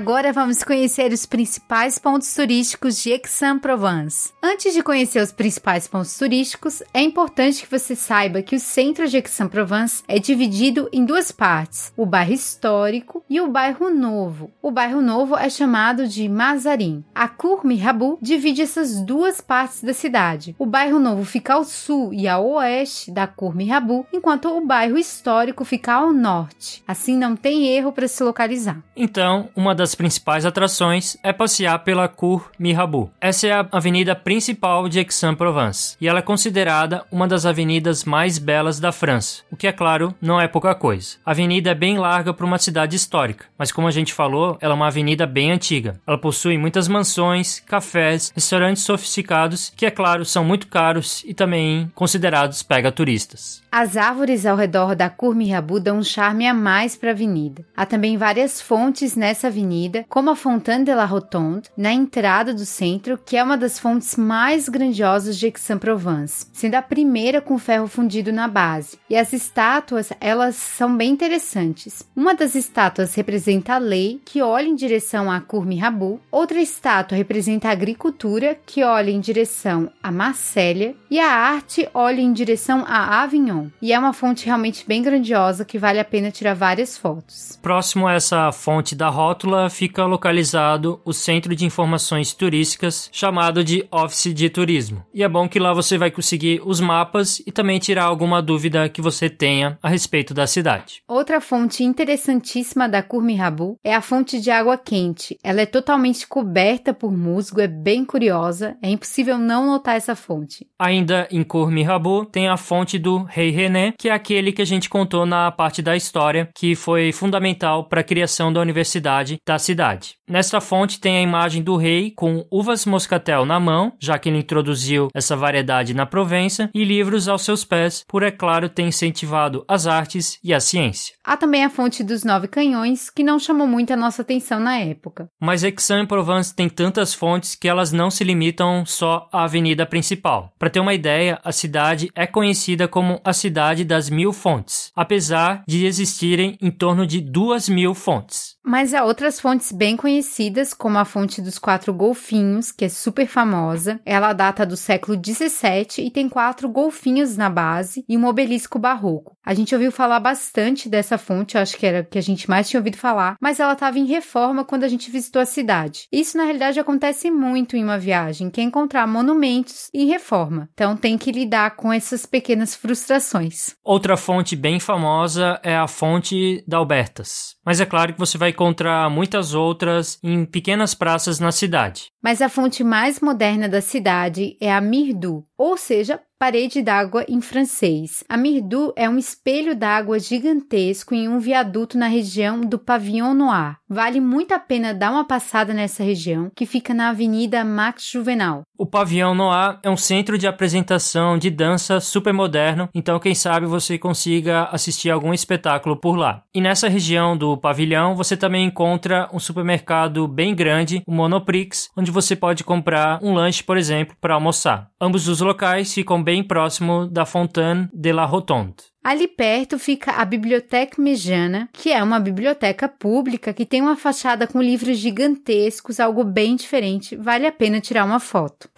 Agora 0.00 0.32
vamos 0.32 0.64
conhecer 0.64 1.12
os 1.12 1.26
principais 1.26 1.98
pontos 1.98 2.32
turísticos 2.32 3.02
de 3.02 3.12
Aix-en-Provence. 3.12 4.32
Antes 4.42 4.72
de 4.72 4.82
conhecer 4.82 5.22
os 5.22 5.30
principais 5.30 5.86
pontos 5.86 6.16
turísticos, 6.16 6.82
é 6.94 7.02
importante 7.02 7.62
que 7.62 7.70
você 7.70 7.94
saiba 7.94 8.40
que 8.40 8.56
o 8.56 8.58
centro 8.58 9.06
de 9.06 9.18
Aix-en-Provence 9.18 10.02
é 10.08 10.18
dividido 10.18 10.88
em 10.90 11.04
duas 11.04 11.30
partes: 11.30 11.92
o 11.98 12.06
bairro 12.06 12.32
histórico 12.32 13.22
e 13.28 13.42
o 13.42 13.48
bairro 13.48 13.90
novo. 13.90 14.50
O 14.62 14.70
bairro 14.70 15.02
novo 15.02 15.36
é 15.36 15.50
chamado 15.50 16.08
de 16.08 16.26
Mazarin. 16.30 17.04
A 17.14 17.28
Cour 17.28 17.66
Mirabeau 17.66 18.18
divide 18.22 18.62
essas 18.62 19.02
duas 19.02 19.42
partes 19.42 19.84
da 19.84 19.92
cidade. 19.92 20.56
O 20.58 20.64
bairro 20.64 20.98
novo 20.98 21.26
fica 21.26 21.52
ao 21.52 21.64
sul 21.64 22.14
e 22.14 22.26
ao 22.26 22.48
oeste 22.52 23.10
da 23.10 23.26
Cour 23.26 23.54
Mirabeau, 23.54 24.06
enquanto 24.10 24.48
o 24.48 24.64
bairro 24.64 24.96
histórico 24.96 25.62
fica 25.62 25.92
ao 25.92 26.10
norte. 26.10 26.82
Assim 26.88 27.18
não 27.18 27.36
tem 27.36 27.66
erro 27.66 27.92
para 27.92 28.08
se 28.08 28.24
localizar. 28.24 28.82
Então, 28.96 29.50
uma 29.54 29.74
das 29.74 29.89
principais 29.94 30.44
atrações 30.44 31.16
é 31.22 31.32
passear 31.32 31.78
pela 31.80 32.08
Cour 32.08 32.50
Mirabeau. 32.58 33.10
Essa 33.20 33.46
é 33.46 33.52
a 33.52 33.66
avenida 33.72 34.14
principal 34.14 34.88
de 34.88 34.98
Aix-en-Provence 34.98 35.96
e 36.00 36.08
ela 36.08 36.20
é 36.20 36.22
considerada 36.22 37.04
uma 37.10 37.26
das 37.26 37.46
avenidas 37.46 38.04
mais 38.04 38.38
belas 38.38 38.80
da 38.80 38.92
França, 38.92 39.42
o 39.50 39.56
que 39.56 39.66
é 39.66 39.72
claro 39.72 40.14
não 40.20 40.40
é 40.40 40.48
pouca 40.48 40.74
coisa. 40.74 41.16
A 41.24 41.30
avenida 41.30 41.70
é 41.70 41.74
bem 41.74 41.98
larga 41.98 42.32
para 42.32 42.46
uma 42.46 42.58
cidade 42.58 42.96
histórica, 42.96 43.46
mas 43.58 43.72
como 43.72 43.88
a 43.88 43.90
gente 43.90 44.14
falou, 44.14 44.56
ela 44.60 44.74
é 44.74 44.76
uma 44.76 44.86
avenida 44.86 45.26
bem 45.26 45.52
antiga. 45.52 46.00
Ela 46.06 46.18
possui 46.18 46.58
muitas 46.58 46.88
mansões, 46.88 47.60
cafés, 47.60 48.32
restaurantes 48.34 48.82
sofisticados 48.82 49.72
que 49.76 49.86
é 49.86 49.90
claro 49.90 50.24
são 50.24 50.44
muito 50.44 50.66
caros 50.66 51.22
e 51.26 51.34
também 51.34 51.90
considerados 51.94 52.62
pega 52.62 52.92
turistas. 52.92 53.62
As 53.70 53.96
árvores 53.96 54.44
ao 54.44 54.56
redor 54.56 54.94
da 54.96 55.08
Cour 55.08 55.34
Mirabeau 55.34 55.78
dão 55.80 55.98
um 55.98 56.02
charme 56.02 56.46
a 56.46 56.52
mais 56.52 56.96
para 56.96 57.10
a 57.10 57.12
avenida. 57.12 57.64
Há 57.76 57.86
também 57.86 58.16
várias 58.16 58.60
fontes 58.60 59.14
nessa 59.14 59.46
avenida, 59.46 59.70
como 60.08 60.30
a 60.30 60.36
Fontaine 60.36 60.84
de 60.84 60.94
la 60.94 61.04
Rotonde, 61.04 61.68
na 61.76 61.92
entrada 61.92 62.52
do 62.52 62.66
centro, 62.66 63.18
que 63.24 63.36
é 63.36 63.42
uma 63.42 63.56
das 63.56 63.78
fontes 63.78 64.16
mais 64.16 64.68
grandiosas 64.68 65.38
de 65.38 65.46
Aix-en-Provence, 65.46 66.46
sendo 66.52 66.74
a 66.74 66.82
primeira 66.82 67.40
com 67.40 67.58
ferro 67.58 67.86
fundido 67.86 68.32
na 68.32 68.48
base. 68.48 68.98
E 69.08 69.16
as 69.16 69.32
estátuas, 69.32 70.12
elas 70.20 70.56
são 70.56 70.96
bem 70.96 71.10
interessantes. 71.10 72.02
Uma 72.14 72.34
das 72.34 72.54
estátuas 72.54 73.14
representa 73.14 73.74
a 73.74 73.78
lei, 73.78 74.20
que 74.24 74.42
olha 74.42 74.66
em 74.66 74.74
direção 74.74 75.30
à 75.30 75.40
Cour 75.40 75.64
Mirabeau. 75.64 76.20
Outra 76.30 76.60
estátua 76.60 77.16
representa 77.16 77.68
a 77.68 77.72
agricultura, 77.72 78.58
que 78.66 78.82
olha 78.82 79.10
em 79.10 79.20
direção 79.20 79.90
a 80.02 80.10
Marselha. 80.10 80.94
E 81.10 81.18
a 81.18 81.30
arte 81.30 81.88
olha 81.94 82.20
em 82.20 82.32
direção 82.32 82.84
a 82.86 83.22
Avignon 83.22 83.68
e 83.80 83.92
é 83.92 83.98
uma 83.98 84.12
fonte 84.12 84.46
realmente 84.46 84.84
bem 84.86 85.02
grandiosa 85.02 85.64
que 85.64 85.78
vale 85.78 85.98
a 85.98 86.04
pena 86.04 86.30
tirar 86.30 86.54
várias 86.54 86.96
fotos. 86.96 87.58
Próximo 87.62 88.06
a 88.06 88.14
essa 88.14 88.52
fonte 88.52 88.94
da 88.94 89.08
rótula 89.08 89.69
fica 89.70 90.04
localizado 90.04 91.00
o 91.04 91.12
Centro 91.12 91.54
de 91.56 91.64
Informações 91.64 92.34
Turísticas, 92.34 93.08
chamado 93.12 93.64
de 93.64 93.86
Office 93.90 94.34
de 94.34 94.50
Turismo. 94.50 95.04
E 95.14 95.22
é 95.22 95.28
bom 95.28 95.48
que 95.48 95.58
lá 95.58 95.72
você 95.72 95.96
vai 95.96 96.10
conseguir 96.10 96.60
os 96.64 96.80
mapas 96.80 97.40
e 97.46 97.52
também 97.52 97.78
tirar 97.78 98.04
alguma 98.04 98.42
dúvida 98.42 98.88
que 98.88 99.00
você 99.00 99.30
tenha 99.30 99.78
a 99.82 99.88
respeito 99.88 100.34
da 100.34 100.46
cidade. 100.46 101.02
Outra 101.08 101.40
fonte 101.40 101.84
interessantíssima 101.84 102.88
da 102.88 103.02
Courmirabeau 103.02 103.76
é 103.84 103.94
a 103.94 104.00
fonte 104.00 104.40
de 104.40 104.50
água 104.50 104.76
quente. 104.76 105.38
Ela 105.42 105.62
é 105.62 105.66
totalmente 105.66 106.26
coberta 106.26 106.92
por 106.92 107.12
musgo, 107.12 107.60
é 107.60 107.68
bem 107.68 108.04
curiosa, 108.04 108.76
é 108.82 108.90
impossível 108.90 109.38
não 109.38 109.66
notar 109.66 109.96
essa 109.96 110.16
fonte. 110.16 110.66
Ainda 110.78 111.28
em 111.30 111.42
Courmirabeau 111.42 112.24
tem 112.24 112.48
a 112.48 112.56
fonte 112.56 112.98
do 112.98 113.22
Rei 113.22 113.50
René, 113.50 113.92
que 113.98 114.08
é 114.08 114.12
aquele 114.12 114.52
que 114.52 114.62
a 114.62 114.66
gente 114.66 114.88
contou 114.88 115.24
na 115.24 115.50
parte 115.50 115.80
da 115.80 115.96
história, 115.96 116.48
que 116.54 116.74
foi 116.74 117.12
fundamental 117.12 117.84
para 117.84 118.00
a 118.00 118.04
criação 118.04 118.52
da 118.52 118.60
universidade 118.60 119.38
da 119.46 119.58
cidade. 119.60 120.16
Nesta 120.28 120.60
fonte 120.60 120.98
tem 120.98 121.18
a 121.18 121.22
imagem 121.22 121.62
do 121.62 121.76
rei 121.76 122.10
com 122.10 122.44
uvas 122.50 122.84
moscatel 122.84 123.44
na 123.44 123.60
mão, 123.60 123.92
já 124.00 124.18
que 124.18 124.28
ele 124.28 124.38
introduziu 124.38 125.08
essa 125.14 125.36
variedade 125.36 125.94
na 125.94 126.06
Provença, 126.06 126.68
e 126.74 126.84
livros 126.84 127.28
aos 127.28 127.42
seus 127.42 127.64
pés, 127.64 128.04
por 128.08 128.24
é 128.24 128.30
claro 128.30 128.68
ter 128.68 128.82
incentivado 128.82 129.64
as 129.68 129.86
artes 129.86 130.38
e 130.42 130.52
a 130.52 130.60
ciência. 130.60 131.14
Há 131.24 131.36
também 131.36 131.64
a 131.64 131.70
fonte 131.70 132.02
dos 132.02 132.24
nove 132.24 132.48
canhões, 132.48 133.10
que 133.10 133.22
não 133.22 133.38
chamou 133.38 133.66
muito 133.66 133.92
a 133.92 133.96
nossa 133.96 134.22
atenção 134.22 134.58
na 134.58 134.78
época. 134.78 135.28
Mas 135.40 135.62
Aix-en-Provence 135.62 136.54
tem 136.54 136.68
tantas 136.68 137.14
fontes 137.14 137.54
que 137.54 137.68
elas 137.68 137.92
não 137.92 138.10
se 138.10 138.24
limitam 138.24 138.84
só 138.86 139.28
à 139.32 139.44
avenida 139.44 139.84
principal. 139.84 140.52
Para 140.58 140.70
ter 140.70 140.80
uma 140.80 140.94
ideia, 140.94 141.38
a 141.44 141.52
cidade 141.52 142.10
é 142.14 142.26
conhecida 142.26 142.88
como 142.88 143.20
a 143.24 143.32
cidade 143.32 143.84
das 143.84 144.08
mil 144.08 144.32
fontes, 144.32 144.90
apesar 144.96 145.62
de 145.66 145.84
existirem 145.84 146.56
em 146.60 146.70
torno 146.70 147.06
de 147.06 147.20
duas 147.20 147.68
mil 147.68 147.94
fontes. 147.94 148.58
Mas 148.64 148.94
há 148.94 149.04
outras 149.04 149.40
fontes 149.40 149.49
bem 149.72 149.96
conhecidas, 149.96 150.72
como 150.72 150.96
a 150.96 151.04
fonte 151.04 151.42
dos 151.42 151.58
quatro 151.58 151.92
golfinhos, 151.92 152.70
que 152.70 152.84
é 152.84 152.88
super 152.88 153.26
famosa. 153.26 154.00
Ela 154.06 154.32
data 154.32 154.64
do 154.64 154.76
século 154.76 155.16
17 155.16 156.02
e 156.02 156.10
tem 156.10 156.28
quatro 156.28 156.68
golfinhos 156.68 157.36
na 157.36 157.50
base 157.50 158.04
e 158.08 158.16
um 158.16 158.26
obelisco 158.26 158.78
barroco. 158.78 159.36
A 159.44 159.52
gente 159.52 159.74
ouviu 159.74 159.90
falar 159.90 160.20
bastante 160.20 160.88
dessa 160.88 161.18
fonte, 161.18 161.58
acho 161.58 161.76
que 161.76 161.86
era 161.86 162.04
que 162.04 162.18
a 162.18 162.22
gente 162.22 162.48
mais 162.48 162.68
tinha 162.68 162.78
ouvido 162.78 162.96
falar, 162.96 163.36
mas 163.40 163.58
ela 163.58 163.72
estava 163.72 163.98
em 163.98 164.06
reforma 164.06 164.64
quando 164.64 164.84
a 164.84 164.88
gente 164.88 165.10
visitou 165.10 165.42
a 165.42 165.46
cidade. 165.46 166.06
Isso 166.12 166.36
na 166.36 166.44
realidade 166.44 166.78
acontece 166.78 167.30
muito 167.30 167.76
em 167.76 167.82
uma 167.82 167.98
viagem, 167.98 168.50
que 168.50 168.60
é 168.60 168.64
encontrar 168.64 169.06
monumentos 169.06 169.88
em 169.92 170.06
reforma. 170.06 170.68
Então 170.74 170.96
tem 170.96 171.18
que 171.18 171.32
lidar 171.32 171.76
com 171.76 171.92
essas 171.92 172.24
pequenas 172.26 172.74
frustrações. 172.74 173.74
Outra 173.82 174.16
fonte 174.16 174.54
bem 174.54 174.78
famosa 174.78 175.58
é 175.62 175.76
a 175.76 175.88
fonte 175.88 176.62
da 176.68 176.76
Albertas. 176.76 177.56
Mas 177.64 177.80
é 177.80 177.86
claro 177.86 178.12
que 178.12 178.18
você 178.18 178.36
vai 178.36 178.50
encontrar 178.50 179.08
muitas 179.08 179.39
outras 179.54 180.18
em 180.22 180.44
pequenas 180.44 180.94
praças 180.94 181.40
na 181.40 181.50
cidade. 181.50 182.10
Mas 182.22 182.40
a 182.40 182.48
fonte 182.48 182.84
mais 182.84 183.20
moderna 183.20 183.68
da 183.68 183.80
cidade 183.80 184.56
é 184.60 184.72
a 184.72 184.80
Mirdu, 184.80 185.44
ou 185.56 185.76
seja, 185.76 186.20
parede 186.40 186.80
d'água 186.80 187.22
em 187.28 187.38
francês. 187.42 188.24
A 188.26 188.34
Mirdu 188.34 188.94
é 188.96 189.06
um 189.06 189.18
espelho 189.18 189.76
d'água 189.76 190.18
gigantesco 190.18 191.14
em 191.14 191.28
um 191.28 191.38
viaduto 191.38 191.98
na 191.98 192.06
região 192.06 192.62
do 192.62 192.78
Pavillon 192.78 193.34
Noir. 193.34 193.76
Vale 193.86 194.20
muito 194.20 194.52
a 194.54 194.58
pena 194.58 194.94
dar 194.94 195.10
uma 195.10 195.26
passada 195.26 195.74
nessa 195.74 196.02
região, 196.02 196.50
que 196.56 196.64
fica 196.64 196.94
na 196.94 197.10
Avenida 197.10 197.62
Max 197.62 198.08
Juvenal. 198.10 198.62
O 198.78 198.86
Pavillon 198.86 199.34
Noir 199.34 199.78
é 199.82 199.90
um 199.90 199.96
centro 199.98 200.38
de 200.38 200.46
apresentação 200.46 201.36
de 201.36 201.50
dança 201.50 202.00
super 202.00 202.32
moderno, 202.32 202.88
então 202.94 203.18
quem 203.18 203.34
sabe 203.34 203.66
você 203.66 203.98
consiga 203.98 204.64
assistir 204.72 205.10
algum 205.10 205.34
espetáculo 205.34 206.00
por 206.00 206.16
lá. 206.16 206.42
E 206.54 206.60
nessa 206.62 206.88
região 206.88 207.36
do 207.36 207.58
pavilhão 207.58 208.16
você 208.16 208.34
também 208.34 208.64
encontra 208.64 209.28
um 209.30 209.38
supermercado 209.38 210.26
bem 210.26 210.54
grande, 210.54 211.02
o 211.06 211.12
Monoprix, 211.12 211.90
onde 211.94 212.10
você 212.10 212.34
pode 212.34 212.64
comprar 212.64 213.18
um 213.22 213.34
lanche, 213.34 213.62
por 213.62 213.76
exemplo, 213.76 214.16
para 214.18 214.32
almoçar. 214.32 214.88
Ambos 214.98 215.28
os 215.28 215.40
locais 215.40 215.92
ficam 215.92 216.22
bem 216.22 216.29
próximo 216.46 217.06
da 217.06 217.24
Fontaine 217.26 217.88
de 217.92 218.12
la 218.12 218.24
Rotonde. 218.24 218.84
Ali 219.02 219.26
perto 219.26 219.78
fica 219.78 220.12
a 220.12 220.24
Biblioteca 220.24 221.00
Mejana, 221.00 221.68
que 221.72 221.90
é 221.90 222.02
uma 222.02 222.20
biblioteca 222.20 222.86
pública 222.86 223.52
que 223.52 223.66
tem 223.66 223.80
uma 223.80 223.96
fachada 223.96 224.46
com 224.46 224.62
livros 224.62 224.98
gigantescos, 224.98 225.98
algo 225.98 226.22
bem 226.22 226.54
diferente. 226.54 227.16
Vale 227.16 227.46
a 227.46 227.52
pena 227.52 227.80
tirar 227.80 228.04
uma 228.04 228.20
foto. 228.20 228.68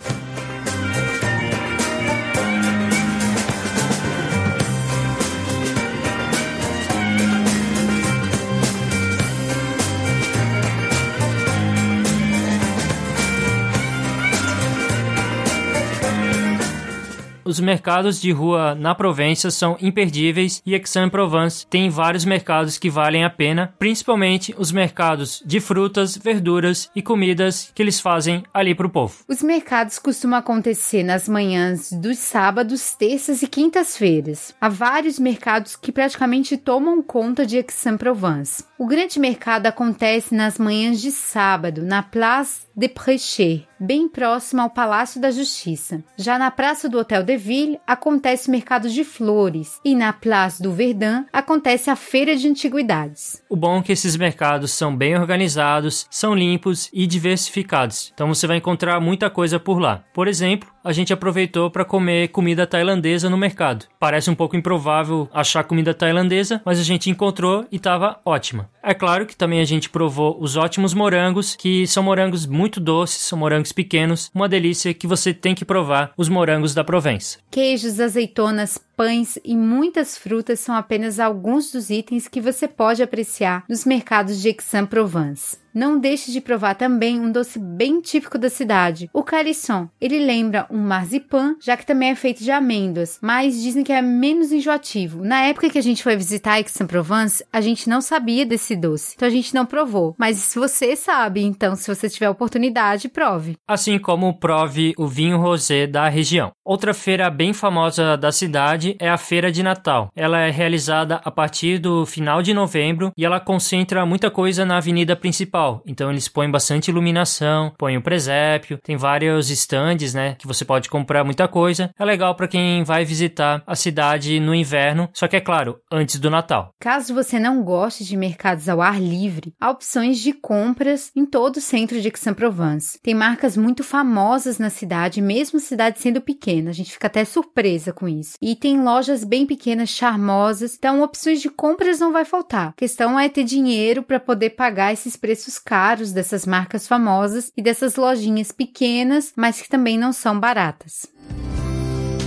Os 17.53 17.61
mercados 17.61 18.19
de 18.19 18.33
rua 18.33 18.75
na 18.75 18.95
Provença 18.95 19.51
são 19.51 19.77
imperdíveis 19.79 20.63
e 20.65 20.73
Aix-en-Provence 20.73 21.67
tem 21.67 21.91
vários 21.91 22.25
mercados 22.25 22.79
que 22.79 22.89
valem 22.89 23.25
a 23.25 23.29
pena, 23.29 23.75
principalmente 23.79 24.55
os 24.57 24.73
mercados 24.73 25.43
de 25.45 25.61
frutas, 25.61 26.17
verduras 26.17 26.91
e 26.97 27.03
comidas 27.03 27.71
que 27.75 27.83
eles 27.83 28.01
fazem 28.01 28.43
ali 28.55 28.75
para 28.75 28.87
o 28.87 28.91
povo. 28.91 29.17
Os 29.29 29.43
mercados 29.43 29.99
costumam 29.99 30.39
acontecer 30.39 31.03
nas 31.03 31.29
manhãs 31.29 31.93
dos 31.93 32.17
sábados, 32.17 32.95
terças 32.95 33.43
e 33.43 33.47
quintas-feiras. 33.47 34.55
Há 34.59 34.71
vários 34.71 35.19
mercados 35.19 35.77
que 35.77 35.93
praticamente 35.93 36.57
tomam 36.57 37.03
conta 37.03 37.45
de 37.45 37.59
Aix-en-Provence. 37.59 38.65
O 38.79 38.87
grande 38.87 39.21
mercado 39.21 39.67
acontece 39.67 40.35
nas 40.35 40.57
manhãs 40.57 41.03
de 41.03 41.11
sábado, 41.11 41.83
na 41.83 42.03
Place 42.03 42.63
de 42.75 42.89
Préchet, 42.89 43.67
bem 43.79 44.09
próximo 44.09 44.63
ao 44.63 44.71
Palácio 44.71 45.21
da 45.21 45.31
Justiça. 45.31 46.03
Já 46.17 46.39
na 46.39 46.51
Praça 46.51 46.89
do 46.89 46.99
Hotel 46.99 47.23
de 47.23 47.37
Ville 47.37 47.79
acontece 47.87 48.49
o 48.49 48.51
mercado 48.51 48.89
de 48.89 49.05
flores 49.05 49.79
e 49.85 49.95
na 49.95 50.13
Place 50.13 50.63
do 50.63 50.73
Verdun 50.73 51.25
acontece 51.33 51.91
a 51.91 51.97
feira 51.97 52.35
de 52.35 52.49
antiguidades. 52.49 53.43
O 53.49 53.57
bom 53.57 53.79
é 53.79 53.83
que 53.83 53.93
esses 53.93 54.17
mercados 54.17 54.71
são 54.73 54.97
bem 54.97 55.17
organizados, 55.17 56.07
são 56.11 56.35
limpos 56.35 56.89
e 56.93 57.07
diversificados. 57.07 58.11
Então 58.15 58.29
você 58.29 58.47
vai 58.47 58.57
encontrar 58.57 59.01
muita 59.01 59.29
coisa 59.29 59.61
por 59.61 59.79
lá. 59.79 60.05
Por 60.15 60.27
exemplo, 60.27 60.72
a 60.85 60.93
gente 60.93 61.13
aproveitou 61.13 61.71
para 61.71 61.85
comer 61.85 62.29
comida 62.29 62.67
tailandesa 62.67 63.31
no 63.31 63.37
mercado. 63.37 63.87
Parece 63.99 64.31
um 64.31 64.35
pouco 64.35 64.57
improvável 64.57 65.29
achar 65.33 65.65
comida 65.65 65.95
tailandesa, 65.95 66.61
mas 66.65 66.79
a 66.79 66.83
gente 66.83 67.11
encontrou 67.11 67.67
e 67.71 67.77
estava 67.77 68.21
ótima. 68.25 68.69
É 68.83 68.95
claro 68.95 69.27
que 69.27 69.37
também 69.37 69.61
a 69.61 69.65
gente 69.65 69.89
provou 69.89 70.37
os 70.41 70.57
ótimos 70.57 70.93
morangos, 70.93 71.55
que 71.55 71.87
são 71.87 72.03
morangos 72.03 72.47
muito 72.47 72.81
doces, 72.81 73.23
são 73.23 73.39
morangos 73.39 73.73
pequenos, 73.73 74.31
uma 74.35 74.49
delícia 74.49 74.93
que 74.93 75.07
você 75.07 75.33
tem 75.33 75.55
que 75.55 75.65
provar 75.65 76.13
os 76.17 76.29
morangos 76.29 76.75
da 76.75 76.83
Provença. 76.83 77.39
Queijos, 77.51 78.01
azeitonas, 78.01 78.79
pães 78.97 79.39
e 79.45 79.57
muitas 79.57 80.17
frutas 80.17 80.61
são 80.61 80.75
apenas 80.75 81.19
alguns 81.19 81.73
dos 81.73 81.91
itens 81.91 82.29
que 82.29 82.41
você 82.41 82.69
pode 82.69 83.03
apreciar 83.03 83.65
nos 83.69 83.85
mercados 83.85 84.41
de 84.41 84.49
Aix-en-Provence. 84.49 85.63
Não 85.75 85.99
deixe 85.99 86.31
de 86.31 86.41
provar 86.41 86.75
também 86.75 87.19
um 87.19 87.33
doce 87.33 87.59
bem 87.59 88.01
típico 88.03 88.37
da 88.37 88.51
cidade, 88.51 89.09
o 89.13 89.23
carisson. 89.23 89.89
Ele 89.99 90.19
lembra 90.19 90.67
um 90.71 90.79
marzipan, 90.79 91.57
já 91.61 91.79
que 91.79 91.87
também 91.87 92.11
é 92.11 92.15
feito 92.15 92.45
de 92.45 92.51
amêndoas, 92.51 93.19
mas 93.23 93.61
dizem 93.61 93.83
que 93.83 93.93
é 93.93 94.03
menos 94.03 94.53
enjoativo. 94.53 95.25
Na 95.25 95.45
época 95.45 95.71
que 95.71 95.79
a 95.79 95.83
gente 95.83 96.03
foi 96.03 96.15
visitar 96.15 96.53
Aix-en-Provence, 96.53 97.43
a 97.51 97.63
gente 97.63 97.89
não 97.89 98.03
sabia 98.03 98.45
desse 98.45 98.77
doce, 98.77 99.15
então 99.17 99.27
a 99.27 99.31
gente 99.31 99.55
não 99.55 99.65
provou. 99.65 100.15
Mas 100.19 100.37
se 100.37 100.59
você 100.59 100.95
sabe, 100.95 101.43
então 101.43 101.75
se 101.75 101.89
você 101.89 102.07
tiver 102.07 102.29
oportunidade, 102.29 103.09
prove. 103.09 103.57
Assim 103.67 103.99
como 103.99 104.39
prove 104.39 104.93
o 104.99 105.07
vinho 105.07 105.39
rosé 105.39 105.87
da 105.87 106.07
região. 106.07 106.51
Outra 106.63 106.93
feira 106.93 107.31
bem 107.31 107.55
famosa 107.55 108.15
da 108.19 108.31
cidade 108.31 108.92
é 108.99 109.09
a 109.09 109.19
Feira 109.19 109.53
de 109.53 109.63
Natal. 109.63 110.11
Ela 110.17 110.41
é 110.41 110.51
realizada 110.51 111.21
a 111.25 111.31
partir 111.31 111.79
do 111.79 112.05
final 112.05 112.43
de 112.43 112.53
novembro 112.53 113.13
e 113.17 113.25
ela 113.25 113.41
concentra 113.41 114.05
muita 114.05 114.31
coisa 114.31 114.65
na 114.65 114.79
avenida 114.79 115.15
principal 115.15 115.83
então 115.87 116.11
eles 116.11 116.29
põem 116.29 116.51
bastante 116.51 116.91
iluminação, 116.91 117.73
põem 117.79 117.97
o 117.97 118.03
presépio, 118.03 118.79
tem 118.83 118.97
vários 118.97 119.51
stands, 119.51 120.15
né, 120.15 120.35
que 120.39 120.47
você 120.47 120.65
pode 120.65 120.89
comprar 120.89 121.25
muita 121.25 121.47
coisa. 121.49 121.91
É 121.99 122.05
legal 122.05 122.35
para 122.35 122.49
quem 122.49 122.83
vai 122.83 123.05
visitar 123.05 123.63
a 123.67 123.77
cidade 123.77 124.41
no 124.41 124.55
inverno, 124.55 125.09
só 125.13 125.29
que 125.29 125.37
é 125.37 125.41
claro, 125.41 125.79
antes 125.91 126.19
do 126.19 126.31
Natal. 126.31 126.71
Caso 126.81 127.15
você 127.15 127.39
não 127.39 127.63
goste 127.63 128.05
de 128.05 128.17
mercados 128.17 128.69
ao 128.69 128.81
ar 128.81 129.01
livre, 129.01 129.55
há 129.61 129.71
opções 129.71 130.19
de 130.19 130.33
compras 130.33 131.11
em 131.15 131.25
todo 131.25 131.57
o 131.57 131.61
centro 131.61 132.01
de 132.01 132.09
Aix-en-Provence. 132.09 132.99
Tem 133.03 133.15
marcas 133.15 133.57
muito 133.57 133.85
famosas 133.85 134.59
na 134.59 134.71
cidade, 134.71 135.21
mesmo 135.21 135.59
a 135.59 135.63
cidade 135.63 136.01
sendo 136.01 136.21
pequena. 136.21 136.71
A 136.71 136.75
gente 136.75 136.93
fica 136.93 137.07
até 137.07 137.25
surpresa 137.25 137.93
com 137.93 138.09
isso. 138.09 138.35
E 138.41 138.57
tem 138.57 138.72
lojas 138.81 139.25
bem 139.25 139.45
pequenas, 139.45 139.91
charmosas, 139.91 140.77
então 140.77 141.03
opções 141.03 141.41
de 141.41 141.49
compras 141.49 141.99
não 141.99 142.13
vai 142.13 142.25
faltar. 142.25 142.69
A 142.69 142.73
questão 142.73 143.19
é 143.19 143.29
ter 143.29 143.45
dinheiro 143.45 144.03
para 144.03 144.21
poder 144.21 144.51
pagar 144.51 144.93
esses 144.93 145.17
preços 145.17 145.59
caros 145.59 146.13
dessas 146.13 146.47
marcas 146.47 146.87
famosas 146.87 147.51
e 147.57 147.63
dessas 147.63 147.97
lojinhas 147.97 148.53
pequenas, 148.53 149.33
mas 149.37 149.61
que 149.61 149.69
também 149.69 149.99
não 149.99 150.13
são 150.13 150.39
baratas. 150.39 151.07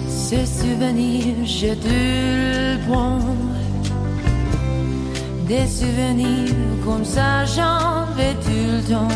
Ce 0.07 0.45
souvenir, 0.47 1.35
le. 1.85 2.65
Des 5.47 5.67
souvenirs 5.67 6.55
comme 6.83 7.05
ça, 7.05 7.45
j'en 7.45 8.05
vais 8.15 8.33
le 8.47 8.81
temps. 8.89 9.07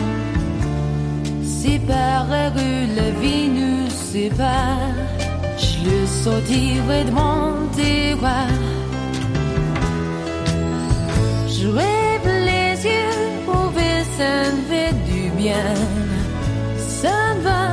Si 1.44 1.80
par 1.80 2.28
rue 2.54 2.86
la 2.96 3.10
vie 3.20 3.48
nous 3.48 3.89
sépare, 3.89 4.94
sorti 6.24 6.76
de 7.06 7.12
mon 7.12 7.68
tiroir. 7.76 8.48
J'ouvre 11.48 12.36
les 12.50 12.74
yeux 12.84 13.20
pour 13.46 13.72
s'en 14.18 14.52
fait 14.70 14.94
du 15.12 15.30
bien. 15.38 15.74
Ça 16.78 17.34
va. 17.44 17.69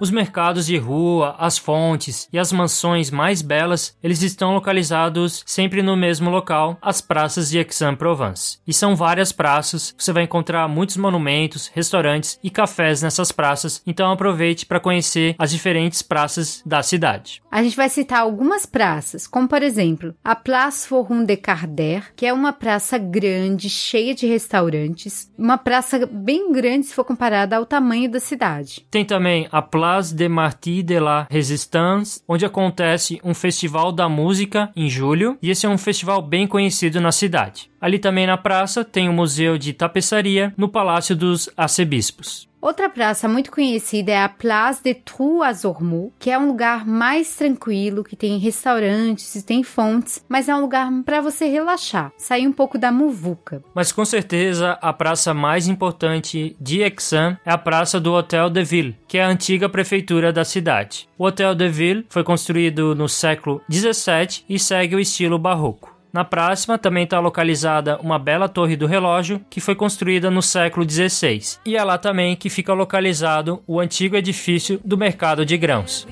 Os 0.00 0.12
mercados 0.12 0.64
de 0.64 0.76
rua, 0.76 1.34
as 1.40 1.58
fontes 1.58 2.28
e 2.32 2.38
as 2.38 2.52
mansões 2.52 3.10
mais 3.10 3.42
belas, 3.42 3.96
eles 4.00 4.22
estão 4.22 4.54
localizados 4.54 5.42
sempre 5.44 5.82
no 5.82 5.96
mesmo 5.96 6.30
local, 6.30 6.78
as 6.80 7.00
praças 7.00 7.50
de 7.50 7.58
Aix-en-Provence. 7.58 8.58
E 8.64 8.72
são 8.72 8.94
várias 8.94 9.32
praças, 9.32 9.92
você 9.98 10.12
vai 10.12 10.22
encontrar 10.22 10.68
muitos 10.68 10.96
monumentos, 10.96 11.68
restaurantes 11.74 12.38
e 12.44 12.48
cafés 12.48 13.02
nessas 13.02 13.32
praças, 13.32 13.82
então 13.84 14.12
aproveite 14.12 14.66
para 14.66 14.78
conhecer 14.78 15.34
as 15.36 15.50
diferentes 15.50 16.00
praças 16.00 16.62
da 16.64 16.80
cidade. 16.80 17.42
A 17.50 17.60
gente 17.60 17.76
vai 17.76 17.88
citar 17.88 18.20
algumas 18.20 18.64
praças, 18.64 19.26
como 19.26 19.48
por 19.48 19.64
exemplo, 19.64 20.14
a 20.22 20.36
Place 20.36 20.86
Forum 20.86 21.24
de 21.24 21.36
Carder, 21.36 22.14
que 22.14 22.24
é 22.24 22.32
uma 22.32 22.52
praça 22.52 22.98
grande, 22.98 23.68
cheia 23.68 24.14
de 24.14 24.28
restaurantes, 24.28 25.28
uma 25.36 25.58
praça 25.58 26.06
bem 26.06 26.52
grande 26.52 26.86
se 26.86 26.94
for 26.94 27.04
comparada 27.04 27.56
ao 27.56 27.66
tamanho 27.66 28.08
da 28.08 28.20
cidade. 28.20 28.86
Tem 28.92 29.04
também 29.04 29.48
a 29.50 29.60
Place 29.60 29.87
de 30.14 30.28
Marty 30.28 30.82
de 30.82 30.98
la 30.98 31.26
Résistance, 31.30 32.22
onde 32.26 32.44
acontece 32.44 33.20
um 33.24 33.34
festival 33.34 33.90
da 33.90 34.08
música 34.08 34.70
em 34.74 34.88
julho, 34.88 35.36
e 35.42 35.50
esse 35.50 35.66
é 35.66 35.68
um 35.68 35.78
festival 35.78 36.22
bem 36.22 36.46
conhecido 36.46 37.00
na 37.00 37.12
cidade. 37.12 37.70
Ali 37.80 37.98
também 37.98 38.26
na 38.26 38.36
praça 38.36 38.84
tem 38.84 39.08
o 39.08 39.12
Museu 39.12 39.56
de 39.56 39.72
Tapeçaria 39.72 40.52
no 40.56 40.68
Palácio 40.68 41.14
dos 41.16 41.48
Arcebispos. 41.56 42.47
Outra 42.60 42.90
praça 42.90 43.28
muito 43.28 43.52
conhecida 43.52 44.10
é 44.10 44.22
a 44.22 44.28
Place 44.28 44.82
de 44.82 44.92
Trois-Ormeaux, 44.92 46.12
que 46.18 46.28
é 46.28 46.36
um 46.36 46.48
lugar 46.48 46.84
mais 46.84 47.36
tranquilo, 47.36 48.02
que 48.02 48.16
tem 48.16 48.36
restaurantes 48.36 49.36
e 49.36 49.44
tem 49.44 49.62
fontes, 49.62 50.24
mas 50.28 50.48
é 50.48 50.54
um 50.54 50.60
lugar 50.60 50.90
para 51.04 51.20
você 51.20 51.46
relaxar, 51.46 52.12
sair 52.18 52.48
um 52.48 52.52
pouco 52.52 52.76
da 52.76 52.90
muvuca. 52.90 53.62
Mas 53.72 53.92
com 53.92 54.04
certeza 54.04 54.72
a 54.82 54.92
praça 54.92 55.32
mais 55.32 55.68
importante 55.68 56.56
de 56.60 56.82
Aix-en 56.82 57.36
é 57.44 57.50
a 57.52 57.58
praça 57.58 58.00
do 58.00 58.12
Hotel 58.12 58.50
de 58.50 58.64
Ville, 58.64 58.98
que 59.06 59.18
é 59.18 59.24
a 59.24 59.28
antiga 59.28 59.68
prefeitura 59.68 60.32
da 60.32 60.44
cidade. 60.44 61.08
O 61.16 61.24
Hotel 61.24 61.54
de 61.54 61.68
Ville 61.68 62.06
foi 62.08 62.24
construído 62.24 62.92
no 62.94 63.08
século 63.08 63.62
17 63.68 64.44
e 64.48 64.58
segue 64.58 64.96
o 64.96 65.00
estilo 65.00 65.38
barroco. 65.38 65.97
Na 66.12 66.24
próxima 66.24 66.78
também 66.78 67.04
está 67.04 67.20
localizada 67.20 67.98
uma 67.98 68.18
bela 68.18 68.48
torre 68.48 68.76
do 68.76 68.86
relógio 68.86 69.40
que 69.50 69.60
foi 69.60 69.74
construída 69.74 70.30
no 70.30 70.42
século 70.42 70.88
XVI. 70.88 71.58
E 71.66 71.76
é 71.76 71.84
lá 71.84 71.98
também 71.98 72.34
que 72.34 72.48
fica 72.48 72.72
localizado 72.72 73.62
o 73.66 73.78
antigo 73.78 74.16
edifício 74.16 74.80
do 74.84 74.96
mercado 74.96 75.44
de 75.44 75.56
grãos. 75.56 76.06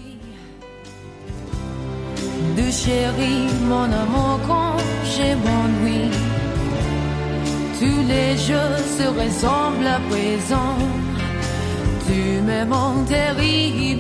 Tu 12.06 12.12
terriblement. 13.08 13.96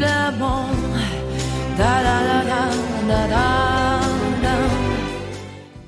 Da. 1.76 4.05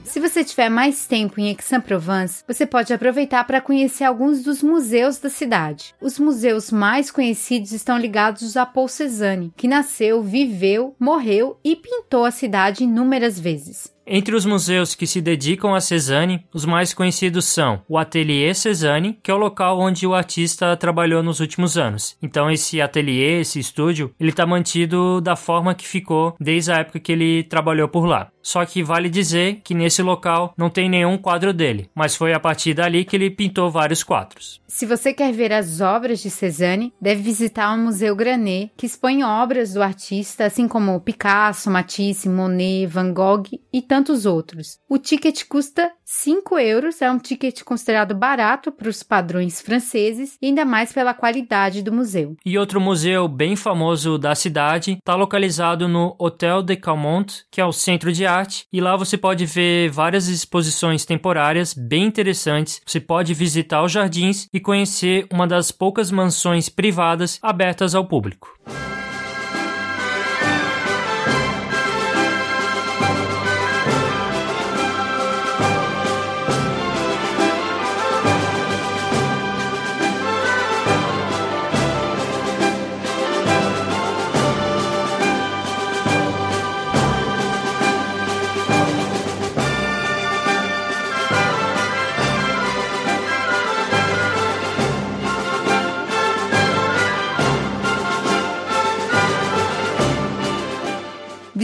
Se 0.08 0.20
você 0.20 0.42
tiver 0.42 0.70
mais 0.70 1.06
tempo 1.06 1.38
em 1.38 1.48
Aix-en-Provence, 1.50 2.42
você 2.48 2.64
pode 2.64 2.94
aproveitar 2.94 3.44
para 3.44 3.60
conhecer 3.60 4.04
alguns 4.04 4.42
dos 4.42 4.62
museus 4.62 5.18
da 5.18 5.28
cidade. 5.28 5.94
Os 6.00 6.18
museus 6.18 6.72
mais 6.72 7.10
conhecidos 7.10 7.72
estão 7.72 7.98
ligados 7.98 8.56
a 8.56 8.64
Paul 8.64 8.88
Cézanne, 8.88 9.52
que 9.54 9.68
nasceu, 9.68 10.22
viveu, 10.22 10.96
morreu 10.98 11.58
e 11.62 11.76
pintou 11.76 12.24
a 12.24 12.30
cidade 12.30 12.84
inúmeras 12.84 13.38
vezes. 13.38 13.92
Entre 14.10 14.34
os 14.34 14.46
museus 14.46 14.94
que 14.94 15.06
se 15.06 15.20
dedicam 15.20 15.74
a 15.74 15.82
Cezanne, 15.82 16.42
os 16.54 16.64
mais 16.64 16.94
conhecidos 16.94 17.44
são 17.44 17.82
o 17.86 17.98
Atelier 17.98 18.54
Cezanne, 18.54 19.18
que 19.22 19.30
é 19.30 19.34
o 19.34 19.36
local 19.36 19.78
onde 19.78 20.06
o 20.06 20.14
artista 20.14 20.74
trabalhou 20.78 21.22
nos 21.22 21.40
últimos 21.40 21.76
anos. 21.76 22.16
Então 22.22 22.50
esse 22.50 22.80
ateliê, 22.80 23.40
esse 23.40 23.58
estúdio, 23.58 24.14
ele 24.18 24.30
está 24.30 24.46
mantido 24.46 25.20
da 25.20 25.36
forma 25.36 25.74
que 25.74 25.86
ficou 25.86 26.34
desde 26.40 26.72
a 26.72 26.76
época 26.76 27.00
que 27.00 27.12
ele 27.12 27.42
trabalhou 27.42 27.86
por 27.86 28.06
lá. 28.06 28.30
Só 28.48 28.64
que 28.64 28.82
vale 28.82 29.10
dizer 29.10 29.60
que 29.62 29.74
nesse 29.74 30.02
local 30.02 30.54
não 30.56 30.70
tem 30.70 30.88
nenhum 30.88 31.18
quadro 31.18 31.52
dele, 31.52 31.90
mas 31.94 32.16
foi 32.16 32.32
a 32.32 32.40
partir 32.40 32.72
dali 32.72 33.04
que 33.04 33.14
ele 33.14 33.28
pintou 33.28 33.70
vários 33.70 34.02
quadros. 34.02 34.58
Se 34.66 34.86
você 34.86 35.12
quer 35.12 35.32
ver 35.34 35.52
as 35.52 35.82
obras 35.82 36.20
de 36.20 36.30
Cezanne, 36.30 36.92
deve 36.98 37.20
visitar 37.20 37.74
o 37.74 37.78
Museu 37.78 38.16
Granet, 38.16 38.70
que 38.74 38.86
expõe 38.86 39.22
obras 39.22 39.74
do 39.74 39.82
artista, 39.82 40.46
assim 40.46 40.66
como 40.66 40.98
Picasso, 41.00 41.70
Matisse, 41.70 42.26
Monet, 42.26 42.86
Van 42.86 43.12
Gogh 43.12 43.44
e 43.70 43.82
tantos 43.82 43.97
outros. 44.26 44.78
O 44.88 44.98
ticket 44.98 45.44
custa 45.48 45.90
5 46.04 46.58
euros, 46.58 47.02
é 47.02 47.10
um 47.10 47.18
ticket 47.18 47.62
considerado 47.62 48.14
barato 48.14 48.72
para 48.72 48.88
os 48.88 49.02
padrões 49.02 49.60
franceses 49.60 50.36
e 50.40 50.46
ainda 50.46 50.64
mais 50.64 50.92
pela 50.92 51.12
qualidade 51.12 51.82
do 51.82 51.92
museu. 51.92 52.36
E 52.44 52.58
outro 52.58 52.80
museu 52.80 53.28
bem 53.28 53.56
famoso 53.56 54.16
da 54.16 54.34
cidade 54.34 54.92
está 54.92 55.14
localizado 55.14 55.86
no 55.86 56.14
Hotel 56.18 56.62
de 56.62 56.76
Calmont, 56.76 57.44
que 57.50 57.60
é 57.60 57.64
o 57.64 57.72
centro 57.72 58.12
de 58.12 58.24
arte, 58.24 58.64
e 58.72 58.80
lá 58.80 58.96
você 58.96 59.18
pode 59.18 59.44
ver 59.44 59.90
várias 59.90 60.28
exposições 60.28 61.04
temporárias 61.04 61.74
bem 61.74 62.04
interessantes. 62.04 62.80
Você 62.86 63.00
pode 63.00 63.34
visitar 63.34 63.82
os 63.82 63.92
jardins 63.92 64.46
e 64.52 64.60
conhecer 64.60 65.26
uma 65.32 65.46
das 65.46 65.70
poucas 65.70 66.10
mansões 66.10 66.68
privadas 66.68 67.38
abertas 67.42 67.94
ao 67.94 68.06
público. 68.06 68.48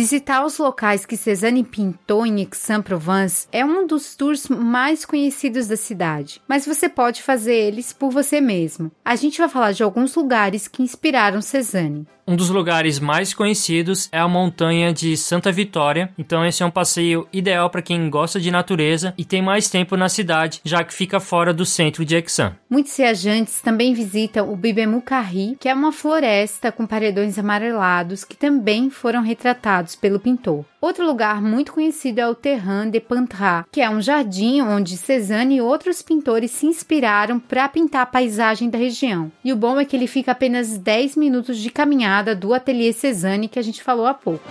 Visitar 0.04 0.44
os 0.44 0.58
locais 0.58 1.06
que 1.06 1.16
Cezanne 1.16 1.64
pintou 1.64 2.26
em 2.26 2.40
Aix-en-Provence 2.40 3.48
é 3.50 3.64
um 3.64 3.86
dos 3.86 4.14
tours 4.14 4.48
mais 4.48 5.06
conhecidos 5.06 5.66
da 5.66 5.78
cidade, 5.78 6.42
mas 6.46 6.66
você 6.66 6.90
pode 6.90 7.22
fazer 7.22 7.54
eles 7.54 7.90
por 7.90 8.10
você 8.10 8.38
mesmo. 8.38 8.92
A 9.02 9.16
gente 9.16 9.38
vai 9.38 9.48
falar 9.48 9.72
de 9.72 9.82
alguns 9.82 10.14
lugares 10.14 10.68
que 10.68 10.82
inspiraram 10.82 11.40
Cezanne. 11.40 12.06
Um 12.26 12.36
dos 12.36 12.48
lugares 12.48 12.98
mais 12.98 13.34
conhecidos 13.34 14.08
é 14.10 14.18
a 14.18 14.26
montanha 14.26 14.94
de 14.94 15.14
Santa 15.14 15.52
Vitória, 15.52 16.10
então 16.16 16.42
esse 16.42 16.62
é 16.62 16.66
um 16.66 16.70
passeio 16.70 17.28
ideal 17.30 17.68
para 17.68 17.82
quem 17.82 18.08
gosta 18.08 18.40
de 18.40 18.50
natureza 18.50 19.12
e 19.18 19.26
tem 19.26 19.42
mais 19.42 19.68
tempo 19.68 19.94
na 19.94 20.08
cidade, 20.08 20.62
já 20.64 20.82
que 20.82 20.94
fica 20.94 21.20
fora 21.20 21.52
do 21.52 21.66
centro 21.66 22.02
de 22.02 22.16
Aix-en. 22.16 22.52
Muitos 22.70 22.96
viajantes 22.96 23.60
também 23.60 23.92
visitam 23.92 24.50
o 24.50 24.56
Bibemu 24.56 25.02
Carri, 25.02 25.54
que 25.60 25.68
é 25.68 25.74
uma 25.74 25.92
floresta 25.92 26.72
com 26.72 26.86
paredões 26.86 27.38
amarelados 27.38 28.24
que 28.24 28.36
também 28.36 28.88
foram 28.88 29.22
retratados 29.22 29.94
pelo 29.94 30.18
pintor. 30.18 30.64
Outro 30.80 31.06
lugar 31.06 31.40
muito 31.40 31.72
conhecido 31.72 32.20
é 32.20 32.28
o 32.28 32.34
Terrain 32.34 32.90
de 32.90 33.00
Pantras, 33.00 33.64
que 33.72 33.80
é 33.80 33.88
um 33.88 34.02
jardim 34.02 34.60
onde 34.60 34.98
Cézanne 34.98 35.56
e 35.56 35.60
outros 35.60 36.02
pintores 36.02 36.50
se 36.50 36.66
inspiraram 36.66 37.38
para 37.38 37.68
pintar 37.68 38.02
a 38.02 38.06
paisagem 38.06 38.68
da 38.68 38.76
região. 38.76 39.32
E 39.42 39.50
o 39.50 39.56
bom 39.56 39.80
é 39.80 39.84
que 39.86 39.96
ele 39.96 40.06
fica 40.06 40.32
apenas 40.32 40.76
10 40.76 41.16
minutos 41.16 41.58
de 41.58 41.70
caminhada 41.70 42.13
do 42.22 42.54
Ateliê 42.54 42.92
Cézanne 42.92 43.48
que 43.48 43.58
a 43.58 43.62
gente 43.62 43.82
falou 43.82 44.06
há 44.06 44.14
pouco. 44.14 44.48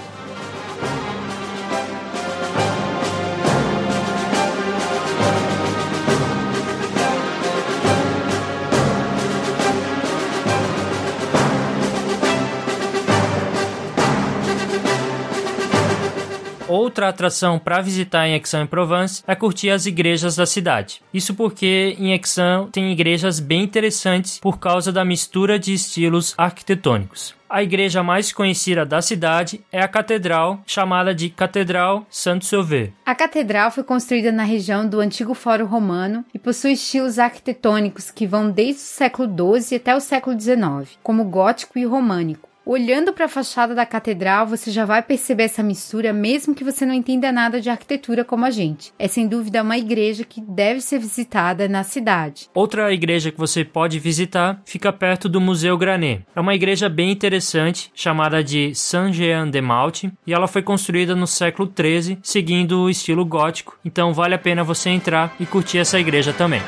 Outra 16.74 17.10
atração 17.10 17.60
para 17.60 17.82
visitar 17.82 18.28
em 18.28 18.34
Aix-en-Provence 18.34 19.24
é 19.28 19.36
curtir 19.36 19.70
as 19.70 19.86
igrejas 19.86 20.36
da 20.36 20.46
cidade. 20.48 21.02
Isso 21.14 21.36
porque 21.36 21.96
em 22.00 22.14
Aix-en 22.14 22.68
tem 22.72 22.92
igrejas 22.92 23.40
bem 23.40 23.62
interessantes 23.62 24.40
por 24.40 24.58
causa 24.58 24.92
da 24.92 25.06
mistura 25.06 25.60
de 25.60 25.72
estilos 25.72 26.34
arquitetônicos. 26.36 27.36
A 27.54 27.62
igreja 27.62 28.02
mais 28.02 28.34
conhecida 28.34 28.84
da 28.84 29.00
cidade 29.00 29.64
é 29.72 29.80
a 29.80 29.88
catedral, 29.88 30.64
chamada 30.66 31.14
de 31.14 31.30
Catedral 31.30 32.04
Saint-Sauvé. 32.10 32.92
A 33.06 33.14
catedral 33.14 33.70
foi 33.70 33.84
construída 33.84 34.32
na 34.32 34.42
região 34.42 34.90
do 34.90 35.00
antigo 35.00 35.36
Fórum 35.36 35.68
Romano 35.68 36.26
e 36.34 36.40
possui 36.40 36.72
estilos 36.72 37.20
arquitetônicos 37.20 38.10
que 38.10 38.26
vão 38.26 38.50
desde 38.50 38.82
o 38.82 38.86
século 38.86 39.62
XII 39.62 39.78
até 39.78 39.96
o 39.96 40.00
século 40.00 40.36
XIX, 40.40 40.98
como 41.04 41.26
gótico 41.26 41.78
e 41.78 41.86
românico. 41.86 42.50
Olhando 42.66 43.12
para 43.12 43.26
a 43.26 43.30
fachada 43.30 43.76
da 43.76 43.86
catedral, 43.86 44.48
você 44.48 44.72
já 44.72 44.86
vai 44.86 45.04
perceber 45.04 45.44
essa 45.44 45.62
mistura, 45.62 46.14
mesmo 46.14 46.56
que 46.56 46.64
você 46.64 46.86
não 46.86 46.94
entenda 46.94 47.30
nada 47.30 47.60
de 47.60 47.70
arquitetura 47.70 48.24
como 48.24 48.46
a 48.46 48.50
gente. 48.50 48.94
É 48.98 49.06
sem 49.06 49.28
dúvida 49.28 49.62
uma 49.62 49.78
igreja 49.78 50.24
que 50.24 50.40
deve 50.40 50.80
ser 50.80 50.98
visitada 50.98 51.68
na 51.68 51.84
cidade. 51.84 52.50
Outra 52.54 52.94
igreja 52.94 53.32
que 53.32 53.38
você 53.38 53.66
pode 53.66 54.00
visitar 54.00 54.62
fica 54.64 54.94
perto 54.94 55.28
do 55.28 55.42
Museu 55.42 55.78
Granet. 55.78 56.26
É 56.34 56.40
uma 56.40 56.56
igreja 56.56 56.88
bem 56.88 57.12
interessante, 57.12 57.92
chamada 57.94 58.42
de 58.42 58.74
Saint-Jean-de-Malte, 58.74 60.14
e 60.26 60.34
ela 60.34 60.48
foi 60.48 60.62
construída 60.62 61.14
no 61.16 61.28
século 61.28 61.70
XIII, 61.70 62.20
seguindo 62.24 62.80
o 62.80 62.90
estilo 62.90 63.26
gótico. 63.26 63.78
Então 63.84 64.14
vale 64.14 64.36
a 64.36 64.40
pena 64.40 64.64
você 64.64 64.90
entrar 64.90 65.36
e 65.38 65.46
curtir 65.46 65.80
essa 65.80 66.00
igreja 66.00 66.32
também. 66.32 66.62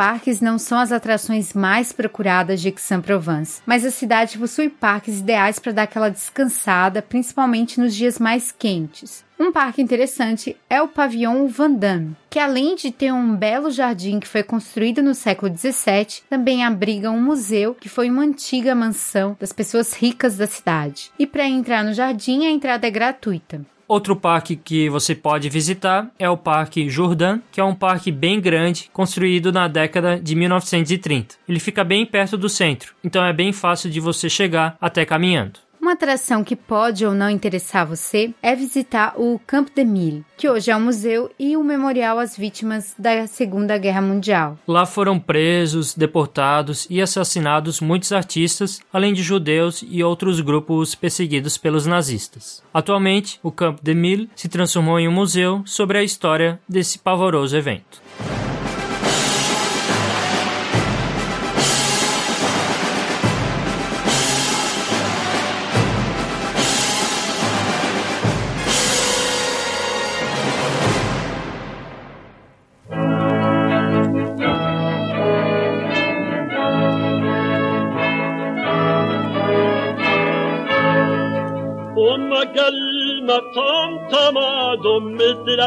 Parques 0.00 0.40
não 0.40 0.58
são 0.58 0.78
as 0.78 0.92
atrações 0.92 1.52
mais 1.52 1.92
procuradas 1.92 2.62
de 2.62 2.68
Aix-en-Provence, 2.68 3.60
mas 3.66 3.84
a 3.84 3.90
cidade 3.90 4.38
possui 4.38 4.70
parques 4.70 5.18
ideais 5.18 5.58
para 5.58 5.72
dar 5.72 5.82
aquela 5.82 6.08
descansada, 6.08 7.02
principalmente 7.02 7.78
nos 7.78 7.94
dias 7.94 8.18
mais 8.18 8.50
quentes. 8.50 9.22
Um 9.38 9.52
parque 9.52 9.82
interessante 9.82 10.56
é 10.70 10.80
o 10.80 10.88
Pavillon 10.88 11.46
Vendôme, 11.48 12.16
que 12.30 12.38
além 12.38 12.76
de 12.76 12.90
ter 12.90 13.12
um 13.12 13.36
belo 13.36 13.70
jardim 13.70 14.18
que 14.18 14.26
foi 14.26 14.42
construído 14.42 15.02
no 15.02 15.14
século 15.14 15.54
XVII, 15.54 16.22
também 16.30 16.64
abriga 16.64 17.10
um 17.10 17.22
museu 17.22 17.74
que 17.74 17.90
foi 17.90 18.08
uma 18.08 18.22
antiga 18.22 18.74
mansão 18.74 19.36
das 19.38 19.52
pessoas 19.52 19.92
ricas 19.92 20.34
da 20.34 20.46
cidade. 20.46 21.12
E 21.18 21.26
para 21.26 21.46
entrar 21.46 21.84
no 21.84 21.92
jardim, 21.92 22.46
a 22.46 22.50
entrada 22.50 22.86
é 22.86 22.90
gratuita. 22.90 23.60
Outro 23.90 24.14
parque 24.14 24.54
que 24.54 24.88
você 24.88 25.16
pode 25.16 25.48
visitar 25.48 26.12
é 26.16 26.30
o 26.30 26.36
Parque 26.36 26.88
Jourdan, 26.88 27.40
que 27.50 27.60
é 27.60 27.64
um 27.64 27.74
parque 27.74 28.12
bem 28.12 28.40
grande, 28.40 28.88
construído 28.92 29.50
na 29.50 29.66
década 29.66 30.16
de 30.16 30.36
1930. 30.36 31.34
Ele 31.48 31.58
fica 31.58 31.82
bem 31.82 32.06
perto 32.06 32.38
do 32.38 32.48
centro, 32.48 32.94
então 33.02 33.24
é 33.24 33.32
bem 33.32 33.52
fácil 33.52 33.90
de 33.90 33.98
você 33.98 34.30
chegar 34.30 34.76
até 34.80 35.04
caminhando. 35.04 35.58
Uma 35.80 35.92
atração 35.92 36.44
que 36.44 36.54
pode 36.54 37.06
ou 37.06 37.14
não 37.14 37.30
interessar 37.30 37.86
você 37.86 38.34
é 38.42 38.54
visitar 38.54 39.14
o 39.16 39.40
Camp 39.46 39.68
de 39.74 39.82
Mille, 39.82 40.26
que 40.36 40.46
hoje 40.46 40.70
é 40.70 40.76
um 40.76 40.80
museu 40.80 41.30
e 41.38 41.56
um 41.56 41.64
memorial 41.64 42.18
às 42.18 42.36
vítimas 42.36 42.94
da 42.98 43.26
Segunda 43.26 43.78
Guerra 43.78 44.02
Mundial. 44.02 44.58
Lá 44.68 44.84
foram 44.84 45.18
presos, 45.18 45.94
deportados 45.94 46.86
e 46.90 47.00
assassinados 47.00 47.80
muitos 47.80 48.12
artistas, 48.12 48.80
além 48.92 49.14
de 49.14 49.22
judeus 49.22 49.82
e 49.88 50.04
outros 50.04 50.40
grupos 50.40 50.94
perseguidos 50.94 51.56
pelos 51.56 51.86
nazistas. 51.86 52.62
Atualmente, 52.74 53.40
o 53.42 53.50
Camp 53.50 53.78
de 53.82 53.94
Mille 53.94 54.28
se 54.36 54.50
transformou 54.50 55.00
em 55.00 55.08
um 55.08 55.12
museu 55.12 55.62
sobre 55.64 55.96
a 55.96 56.02
história 56.02 56.60
desse 56.68 56.98
pavoroso 56.98 57.56
evento. 57.56 58.02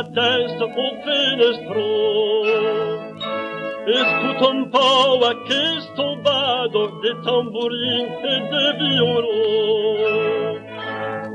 het 0.03 0.13
duister 0.13 0.75
op 0.75 1.03
willen 1.03 1.53
stroom. 1.53 3.21
Écoute 3.85 4.47
un 4.47 4.69
po' 4.69 5.25
a 5.25 5.35
questo 5.45 6.21
vado 6.23 6.99
de 7.01 7.19
tamburin 7.23 8.07
e 8.31 8.39
de 8.51 8.65
violons. 8.79 10.61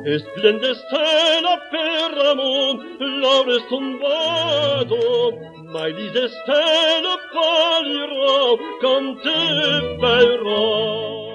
E 0.04 0.18
splende 0.18 0.74
stella 0.74 1.54
per 1.70 2.12
amon, 2.30 2.74
l'aure 3.20 3.58
son 3.68 3.98
vado, 4.00 5.02
ma 5.72 5.86
li 5.86 6.08
de 6.10 6.28
stella 6.28 7.16
palirò, 7.32 8.56
quand 8.80 9.22
te 9.22 9.40
verrò. 10.00 11.27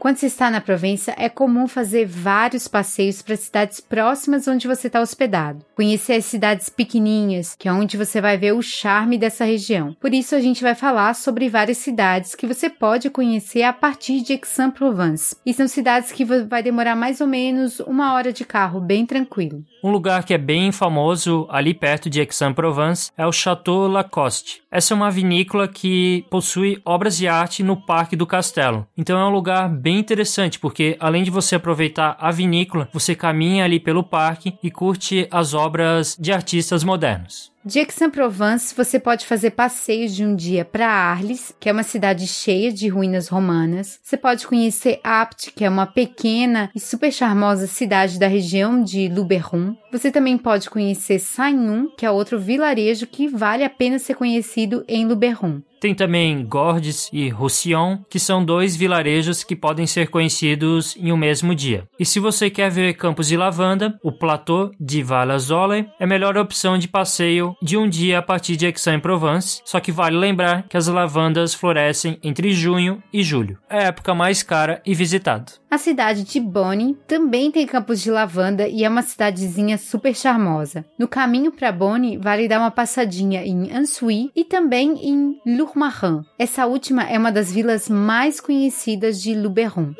Quando 0.00 0.16
você 0.16 0.28
está 0.28 0.50
na 0.50 0.62
Provença, 0.62 1.14
é 1.18 1.28
comum 1.28 1.68
fazer 1.68 2.06
vários 2.06 2.66
passeios 2.66 3.20
para 3.20 3.36
cidades 3.36 3.80
próximas 3.80 4.48
onde 4.48 4.66
você 4.66 4.86
está 4.86 4.98
hospedado. 4.98 5.62
Conhecer 5.76 6.14
as 6.14 6.24
cidades 6.24 6.70
pequenininhas, 6.70 7.54
que 7.54 7.68
é 7.68 7.72
onde 7.72 7.98
você 7.98 8.18
vai 8.18 8.38
ver 8.38 8.54
o 8.54 8.62
charme 8.62 9.18
dessa 9.18 9.44
região. 9.44 9.94
Por 10.00 10.14
isso, 10.14 10.34
a 10.34 10.40
gente 10.40 10.62
vai 10.62 10.74
falar 10.74 11.14
sobre 11.14 11.50
várias 11.50 11.76
cidades 11.76 12.34
que 12.34 12.46
você 12.46 12.70
pode 12.70 13.10
conhecer 13.10 13.62
a 13.62 13.74
partir 13.74 14.22
de 14.22 14.32
Aix-en-Provence. 14.32 15.36
E 15.44 15.52
são 15.52 15.68
cidades 15.68 16.10
que 16.10 16.24
vai 16.24 16.62
demorar 16.62 16.96
mais 16.96 17.20
ou 17.20 17.26
menos 17.26 17.78
uma 17.80 18.14
hora 18.14 18.32
de 18.32 18.42
carro, 18.42 18.80
bem 18.80 19.04
tranquilo. 19.04 19.62
Um 19.84 19.90
lugar 19.90 20.24
que 20.24 20.32
é 20.32 20.38
bem 20.38 20.72
famoso 20.72 21.46
ali 21.50 21.74
perto 21.74 22.08
de 22.08 22.20
Aix-en-Provence 22.20 23.10
é 23.18 23.26
o 23.26 23.32
Château 23.32 23.86
Lacoste. 23.86 24.62
Essa 24.70 24.94
é 24.94 24.96
uma 24.96 25.10
vinícola 25.10 25.68
que 25.68 26.24
possui 26.30 26.80
obras 26.86 27.18
de 27.18 27.28
arte 27.28 27.62
no 27.62 27.76
Parque 27.76 28.14
do 28.14 28.26
Castelo. 28.26 28.86
Então 28.96 29.18
é 29.18 29.24
um 29.26 29.32
lugar 29.32 29.68
bem 29.68 29.89
interessante, 29.98 30.58
porque 30.58 30.96
além 31.00 31.22
de 31.22 31.30
você 31.30 31.56
aproveitar 31.56 32.16
a 32.18 32.30
vinícola, 32.30 32.88
você 32.92 33.14
caminha 33.14 33.64
ali 33.64 33.80
pelo 33.80 34.02
parque 34.02 34.54
e 34.62 34.70
curte 34.70 35.26
as 35.30 35.54
obras 35.54 36.16
de 36.18 36.32
artistas 36.32 36.84
modernos. 36.84 37.50
De 37.62 37.78
Aix-en-Provence, 37.78 38.74
você 38.74 38.98
pode 38.98 39.26
fazer 39.26 39.50
passeios 39.50 40.14
de 40.16 40.24
um 40.24 40.34
dia 40.34 40.64
para 40.64 40.88
Arles, 40.88 41.54
que 41.60 41.68
é 41.68 41.72
uma 41.72 41.82
cidade 41.82 42.26
cheia 42.26 42.72
de 42.72 42.88
ruínas 42.88 43.28
romanas. 43.28 44.00
Você 44.02 44.16
pode 44.16 44.46
conhecer 44.46 44.98
Apt, 45.04 45.52
que 45.52 45.62
é 45.62 45.68
uma 45.68 45.86
pequena 45.86 46.70
e 46.74 46.80
super 46.80 47.12
charmosa 47.12 47.66
cidade 47.66 48.18
da 48.18 48.26
região 48.26 48.82
de 48.82 49.08
Luberon. 49.08 49.74
Você 49.92 50.10
também 50.10 50.38
pode 50.38 50.70
conhecer 50.70 51.18
Saint-Nun, 51.18 51.88
que 51.98 52.06
é 52.06 52.10
outro 52.10 52.40
vilarejo 52.40 53.06
que 53.06 53.28
vale 53.28 53.62
a 53.62 53.68
pena 53.68 53.98
ser 53.98 54.14
conhecido 54.14 54.82
em 54.88 55.06
Luberon. 55.06 55.60
Tem 55.80 55.94
também 55.94 56.44
Gordes 56.44 57.08
e 57.10 57.30
Roussillon, 57.30 57.98
que 58.10 58.18
são 58.18 58.44
dois 58.44 58.76
vilarejos 58.76 59.42
que 59.42 59.56
podem 59.56 59.86
ser 59.86 60.08
conhecidos 60.08 60.94
em 60.94 61.10
um 61.10 61.16
mesmo 61.16 61.54
dia. 61.54 61.88
E 61.98 62.04
se 62.04 62.20
você 62.20 62.50
quer 62.50 62.70
ver 62.70 62.92
campos 62.92 63.28
de 63.28 63.36
lavanda, 63.36 63.98
o 64.04 64.12
Plateau 64.12 64.70
de 64.78 65.02
Valazole 65.02 65.88
é 65.98 66.04
a 66.04 66.06
melhor 66.06 66.36
opção 66.36 66.76
de 66.76 66.86
passeio 66.86 67.49
de 67.62 67.76
um 67.76 67.88
dia 67.88 68.18
a 68.18 68.22
partir 68.22 68.56
de 68.56 68.66
Aix-en-Provence, 68.66 69.62
só 69.64 69.80
que 69.80 69.92
vale 69.92 70.16
lembrar 70.16 70.64
que 70.68 70.76
as 70.76 70.86
lavandas 70.86 71.54
florescem 71.54 72.18
entre 72.22 72.52
junho 72.52 73.02
e 73.12 73.22
julho, 73.22 73.58
é 73.68 73.78
a 73.78 73.82
época 73.88 74.14
mais 74.14 74.42
cara 74.42 74.82
e 74.84 74.94
visitada. 74.94 75.52
A 75.70 75.78
cidade 75.78 76.24
de 76.24 76.40
Bonny 76.40 76.96
também 77.06 77.50
tem 77.50 77.64
campos 77.64 78.00
de 78.00 78.10
lavanda 78.10 78.66
e 78.66 78.82
é 78.82 78.88
uma 78.88 79.02
cidadezinha 79.02 79.78
super 79.78 80.14
charmosa. 80.16 80.84
No 80.98 81.06
caminho 81.06 81.52
para 81.52 81.70
Bonny, 81.70 82.18
vale 82.18 82.48
dar 82.48 82.58
uma 82.58 82.72
passadinha 82.72 83.46
em 83.46 83.70
Ansui 83.72 84.32
e 84.34 84.44
também 84.44 84.94
em 85.00 85.38
Lourmarin. 85.46 86.22
Essa 86.36 86.66
última 86.66 87.04
é 87.04 87.16
uma 87.16 87.30
das 87.30 87.52
vilas 87.52 87.88
mais 87.88 88.40
conhecidas 88.40 89.22
de 89.22 89.32
Luberon. 89.32 89.94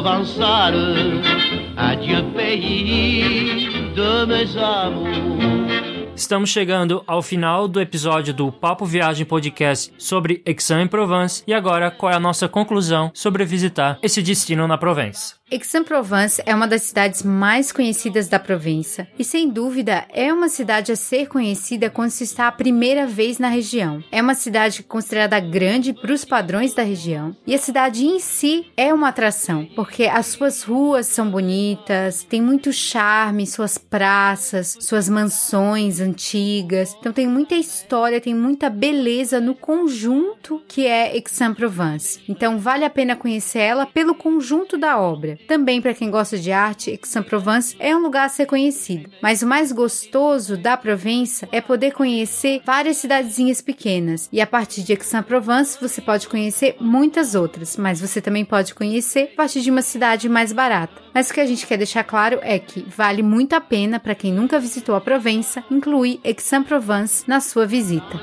Provençale, 0.00 1.20
adieu 1.76 2.24
pays 2.32 3.68
de 3.94 4.26
mes 4.26 4.56
amours. 4.56 6.00
Estamos 6.16 6.48
chegando 6.48 7.04
ao 7.06 7.20
final 7.20 7.68
do 7.68 7.78
episódio 7.78 8.32
do 8.32 8.50
Papo 8.50 8.86
Viagem 8.86 9.26
Podcast 9.26 9.92
sobre 9.98 10.42
Aix-en-Provence 10.46 11.42
e 11.46 11.52
agora 11.52 11.90
qual 11.90 12.12
é 12.12 12.16
a 12.16 12.20
nossa 12.20 12.48
conclusão 12.48 13.10
sobre 13.12 13.44
visitar 13.44 13.98
esse 14.02 14.22
destino 14.22 14.66
na 14.66 14.78
Provença. 14.78 15.39
Aix-en-Provence 15.52 16.40
é 16.46 16.54
uma 16.54 16.68
das 16.68 16.82
cidades 16.82 17.24
mais 17.24 17.72
conhecidas 17.72 18.28
da 18.28 18.38
Provença 18.38 19.08
e, 19.18 19.24
sem 19.24 19.48
dúvida, 19.48 20.06
é 20.12 20.32
uma 20.32 20.48
cidade 20.48 20.92
a 20.92 20.96
ser 20.96 21.26
conhecida 21.26 21.90
quando 21.90 22.10
se 22.10 22.22
está 22.22 22.46
a 22.46 22.52
primeira 22.52 23.04
vez 23.04 23.40
na 23.40 23.48
região. 23.48 24.02
É 24.12 24.22
uma 24.22 24.36
cidade 24.36 24.84
considerada 24.84 25.40
grande 25.40 25.92
para 25.92 26.12
os 26.12 26.24
padrões 26.24 26.72
da 26.72 26.84
região 26.84 27.36
e 27.44 27.52
a 27.52 27.58
cidade 27.58 28.06
em 28.06 28.20
si 28.20 28.64
é 28.76 28.94
uma 28.94 29.08
atração, 29.08 29.66
porque 29.74 30.04
as 30.04 30.26
suas 30.26 30.62
ruas 30.62 31.06
são 31.06 31.28
bonitas, 31.28 32.22
tem 32.22 32.40
muito 32.40 32.72
charme, 32.72 33.44
suas 33.44 33.76
praças, 33.76 34.76
suas 34.80 35.08
mansões 35.08 35.98
antigas. 35.98 36.94
Então 37.00 37.12
tem 37.12 37.26
muita 37.26 37.56
história, 37.56 38.20
tem 38.20 38.36
muita 38.36 38.70
beleza 38.70 39.40
no 39.40 39.56
conjunto 39.56 40.62
que 40.68 40.86
é 40.86 41.10
Aix-en-Provence. 41.10 42.20
Então 42.28 42.56
vale 42.56 42.84
a 42.84 42.90
pena 42.90 43.16
conhecer 43.16 43.58
ela 43.58 43.84
pelo 43.84 44.14
conjunto 44.14 44.78
da 44.78 44.96
obra. 44.96 45.39
Também 45.46 45.80
para 45.80 45.94
quem 45.94 46.10
gosta 46.10 46.38
de 46.38 46.52
arte, 46.52 46.90
Aix-en-Provence 46.90 47.76
é 47.78 47.94
um 47.94 48.00
lugar 48.00 48.26
a 48.26 48.28
ser 48.28 48.46
conhecido. 48.46 49.10
Mas 49.20 49.42
o 49.42 49.46
mais 49.46 49.72
gostoso 49.72 50.56
da 50.56 50.76
Provença 50.76 51.48
é 51.52 51.60
poder 51.60 51.92
conhecer 51.92 52.62
várias 52.64 52.98
cidadezinhas 52.98 53.60
pequenas. 53.60 54.28
E 54.32 54.40
a 54.40 54.46
partir 54.46 54.82
de 54.82 54.92
Aix-en-Provence 54.92 55.78
você 55.80 56.00
pode 56.00 56.28
conhecer 56.28 56.76
muitas 56.80 57.34
outras, 57.34 57.76
mas 57.76 58.00
você 58.00 58.20
também 58.20 58.44
pode 58.44 58.74
conhecer 58.74 59.30
a 59.32 59.36
partir 59.36 59.60
de 59.60 59.70
uma 59.70 59.82
cidade 59.82 60.28
mais 60.28 60.52
barata. 60.52 61.02
Mas 61.12 61.30
o 61.30 61.34
que 61.34 61.40
a 61.40 61.46
gente 61.46 61.66
quer 61.66 61.76
deixar 61.76 62.04
claro 62.04 62.38
é 62.42 62.58
que 62.58 62.86
vale 62.88 63.22
muito 63.22 63.54
a 63.54 63.60
pena 63.60 63.98
para 63.98 64.14
quem 64.14 64.32
nunca 64.32 64.58
visitou 64.58 64.94
a 64.94 65.00
Provença 65.00 65.64
incluir 65.70 66.20
Aix-en-Provence 66.24 67.24
na 67.26 67.40
sua 67.40 67.66
visita. 67.66 68.20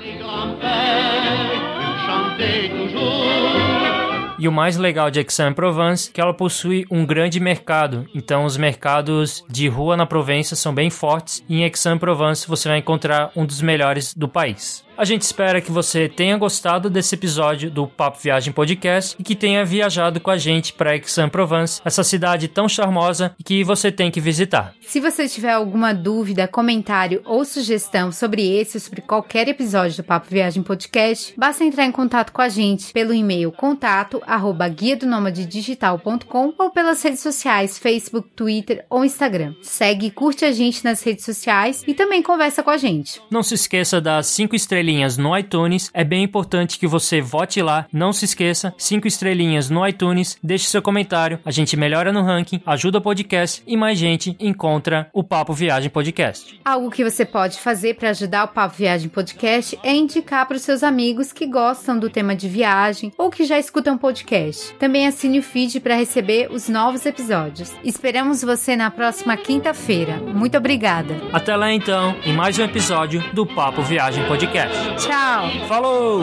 E 4.39 4.47
o 4.47 4.51
mais 4.51 4.77
legal 4.77 5.09
de 5.09 5.19
Aix-en-Provence 5.19 6.09
é 6.09 6.13
que 6.13 6.21
ela 6.21 6.33
possui 6.33 6.85
um 6.91 7.03
grande 7.05 7.39
mercado. 7.39 8.05
Então, 8.13 8.45
os 8.45 8.55
mercados 8.55 9.43
de 9.49 9.67
rua 9.67 9.97
na 9.97 10.05
Provença 10.05 10.55
são 10.55 10.73
bem 10.73 10.91
fortes. 10.91 11.43
E 11.49 11.57
em 11.57 11.63
Aix-en-Provence 11.63 12.47
você 12.47 12.69
vai 12.69 12.77
encontrar 12.77 13.31
um 13.35 13.45
dos 13.45 13.61
melhores 13.61 14.13
do 14.13 14.27
país. 14.27 14.86
A 14.97 15.05
gente 15.05 15.21
espera 15.21 15.61
que 15.61 15.71
você 15.71 16.09
tenha 16.09 16.35
gostado 16.39 16.89
desse 16.89 17.13
episódio 17.13 17.69
do 17.69 17.85
Papo 17.85 18.17
Viagem 18.19 18.51
Podcast 18.51 19.15
e 19.19 19.23
que 19.23 19.35
tenha 19.35 19.63
viajado 19.63 20.19
com 20.19 20.31
a 20.31 20.39
gente 20.39 20.73
para 20.73 20.89
Aix-en-Provence, 20.89 21.79
essa 21.85 22.03
cidade 22.03 22.47
tão 22.47 22.67
charmosa 22.67 23.35
que 23.45 23.63
você 23.63 23.91
tem 23.91 24.09
que 24.09 24.19
visitar. 24.19 24.73
Se 24.81 24.99
você 24.99 25.27
tiver 25.27 25.51
alguma 25.51 25.93
dúvida, 25.93 26.47
comentário 26.47 27.21
ou 27.25 27.45
sugestão 27.45 28.11
sobre 28.11 28.41
esse 28.41 28.77
ou 28.77 28.81
sobre 28.81 29.01
qualquer 29.01 29.47
episódio 29.47 29.97
do 29.97 30.03
Papo 30.03 30.31
Viagem 30.31 30.63
Podcast, 30.63 31.31
basta 31.37 31.63
entrar 31.63 31.85
em 31.85 31.91
contato 31.91 32.33
com 32.33 32.41
a 32.41 32.49
gente 32.49 32.91
pelo 32.91 33.13
e-mail 33.13 33.51
contato 33.51 34.19
arroba 34.25 34.67
guia 34.67 34.97
do 34.97 35.05
digital.com 35.31 36.55
ou 36.57 36.71
pelas 36.71 37.03
redes 37.03 37.19
sociais 37.19 37.77
Facebook, 37.77 38.29
Twitter 38.35 38.83
ou 38.89 39.05
Instagram. 39.05 39.53
Segue 39.61 40.07
e 40.07 40.11
curte 40.11 40.43
a 40.43 40.51
gente 40.51 40.83
nas 40.83 41.03
redes 41.03 41.23
sociais 41.23 41.83
e 41.85 41.93
também 41.93 42.23
conversa 42.23 42.63
com 42.63 42.71
a 42.71 42.77
gente. 42.77 43.21
Não 43.29 43.43
se 43.43 43.53
esqueça 43.53 44.01
das 44.01 44.25
5 44.25 44.55
estrelas 44.55 44.86
estrelinhas 44.87 45.17
no 45.17 45.37
iTunes. 45.37 45.91
É 45.93 46.03
bem 46.03 46.23
importante 46.23 46.79
que 46.79 46.87
você 46.87 47.19
vote 47.19 47.61
lá. 47.61 47.85
Não 47.91 48.13
se 48.13 48.25
esqueça, 48.25 48.73
cinco 48.77 49.07
estrelinhas 49.07 49.69
no 49.69 49.85
iTunes. 49.85 50.37
Deixe 50.41 50.67
seu 50.67 50.81
comentário. 50.81 51.39
A 51.43 51.51
gente 51.51 51.75
melhora 51.75 52.13
no 52.13 52.23
ranking, 52.23 52.61
ajuda 52.65 52.99
o 52.99 53.01
podcast 53.01 53.61
e 53.67 53.75
mais 53.75 53.99
gente 53.99 54.35
encontra 54.39 55.09
o 55.13 55.23
Papo 55.23 55.53
Viagem 55.53 55.89
Podcast. 55.89 56.59
Algo 56.63 56.89
que 56.89 57.03
você 57.03 57.25
pode 57.25 57.59
fazer 57.59 57.95
para 57.95 58.11
ajudar 58.11 58.45
o 58.45 58.47
Papo 58.47 58.77
Viagem 58.77 59.09
Podcast 59.09 59.77
é 59.83 59.93
indicar 59.93 60.45
para 60.47 60.55
os 60.55 60.63
seus 60.63 60.83
amigos 60.83 61.33
que 61.33 61.45
gostam 61.45 61.99
do 61.99 62.09
tema 62.09 62.35
de 62.35 62.47
viagem 62.47 63.11
ou 63.17 63.29
que 63.29 63.43
já 63.43 63.59
escutam 63.59 63.97
podcast. 63.97 64.73
Também 64.75 65.05
assine 65.05 65.39
o 65.39 65.43
feed 65.43 65.81
para 65.81 65.95
receber 65.95 66.49
os 66.51 66.69
novos 66.69 67.05
episódios. 67.05 67.73
Esperamos 67.83 68.41
você 68.41 68.75
na 68.75 68.89
próxima 68.89 69.35
quinta-feira. 69.35 70.17
Muito 70.17 70.57
obrigada. 70.57 71.15
Até 71.33 71.55
lá 71.55 71.73
então, 71.73 72.15
em 72.23 72.33
mais 72.33 72.57
um 72.57 72.63
episódio 72.63 73.21
do 73.33 73.45
Papo 73.45 73.81
Viagem 73.81 74.25
Podcast. 74.27 74.76
Tchau. 74.97 75.67
Falou. 75.67 76.21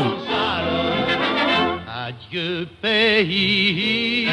Adieu, 1.86 2.66
pays. 2.80 4.28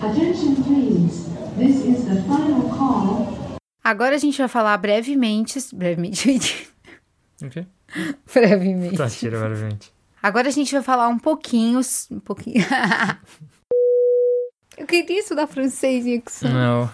Attention 0.00 0.56
please. 0.62 1.30
This 1.56 1.84
is 1.84 2.04
the 2.04 2.22
final 2.22 2.68
call. 2.76 3.58
Agora 3.82 4.16
a 4.16 4.18
gente 4.18 4.36
vai 4.38 4.48
falar 4.48 4.76
brevemente, 4.76 5.58
brevemente. 5.72 6.68
O 7.42 7.48
quê? 7.48 7.66
Brevemente. 8.34 8.96
Tá, 8.96 9.08
tira 9.08 9.38
brevemente. 9.38 9.93
Agora 10.24 10.48
a 10.48 10.50
gente 10.50 10.72
vai 10.72 10.82
falar 10.82 11.06
um 11.08 11.18
pouquinho. 11.18 11.80
Um 12.10 12.18
pouquinho. 12.18 12.64
Eu 14.74 14.86
queria 14.86 15.20
estudar 15.20 15.46
francês 15.46 16.06
Exxon. 16.06 16.48
Não. 16.48 16.90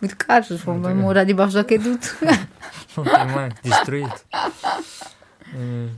Muito 0.00 0.16
caro, 0.16 0.46
vai 0.80 0.94
morar 0.94 1.24
debaixo 1.24 1.52
do 1.52 1.58
aqueduto. 1.58 2.16
Não 2.96 3.04
tem 3.04 3.34
mais, 3.34 3.52
destruído. 3.62 4.14
Hum. 5.54 5.90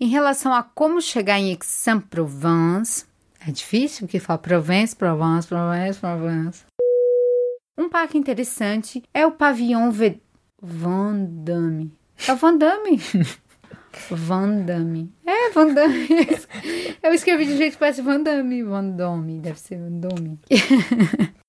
Em 0.00 0.08
relação 0.08 0.52
a 0.52 0.64
como 0.64 1.00
chegar 1.00 1.38
em 1.38 1.50
Aix-en-Provence, 1.50 3.04
é 3.46 3.52
difícil 3.52 4.08
porque 4.08 4.18
fala 4.18 4.40
Provence, 4.40 4.96
Provence, 4.96 5.46
Provence, 5.46 6.00
Provence. 6.00 6.64
Um 7.78 7.88
parque 7.88 8.18
interessante 8.18 9.04
é 9.14 9.24
o 9.24 9.30
Pavillon 9.30 9.92
v... 9.92 10.20
Vendame. 10.60 11.96
É 12.26 12.32
o 12.32 12.36
Vendame. 12.36 13.00
Van 14.10 14.64
Damme. 14.66 15.10
É, 15.26 15.50
Van 15.52 15.74
Damme. 15.74 16.08
Eu 17.02 17.12
escrevi 17.12 17.46
de 17.46 17.56
jeito 17.56 17.72
que 17.72 17.78
parece 17.78 18.02
Van 18.02 18.22
Damme. 18.22 18.62
Van 18.64 18.96
Damme. 18.96 19.40
Deve 19.40 19.58
ser 19.58 19.78
Van 19.78 20.00
Damme. 20.00 20.38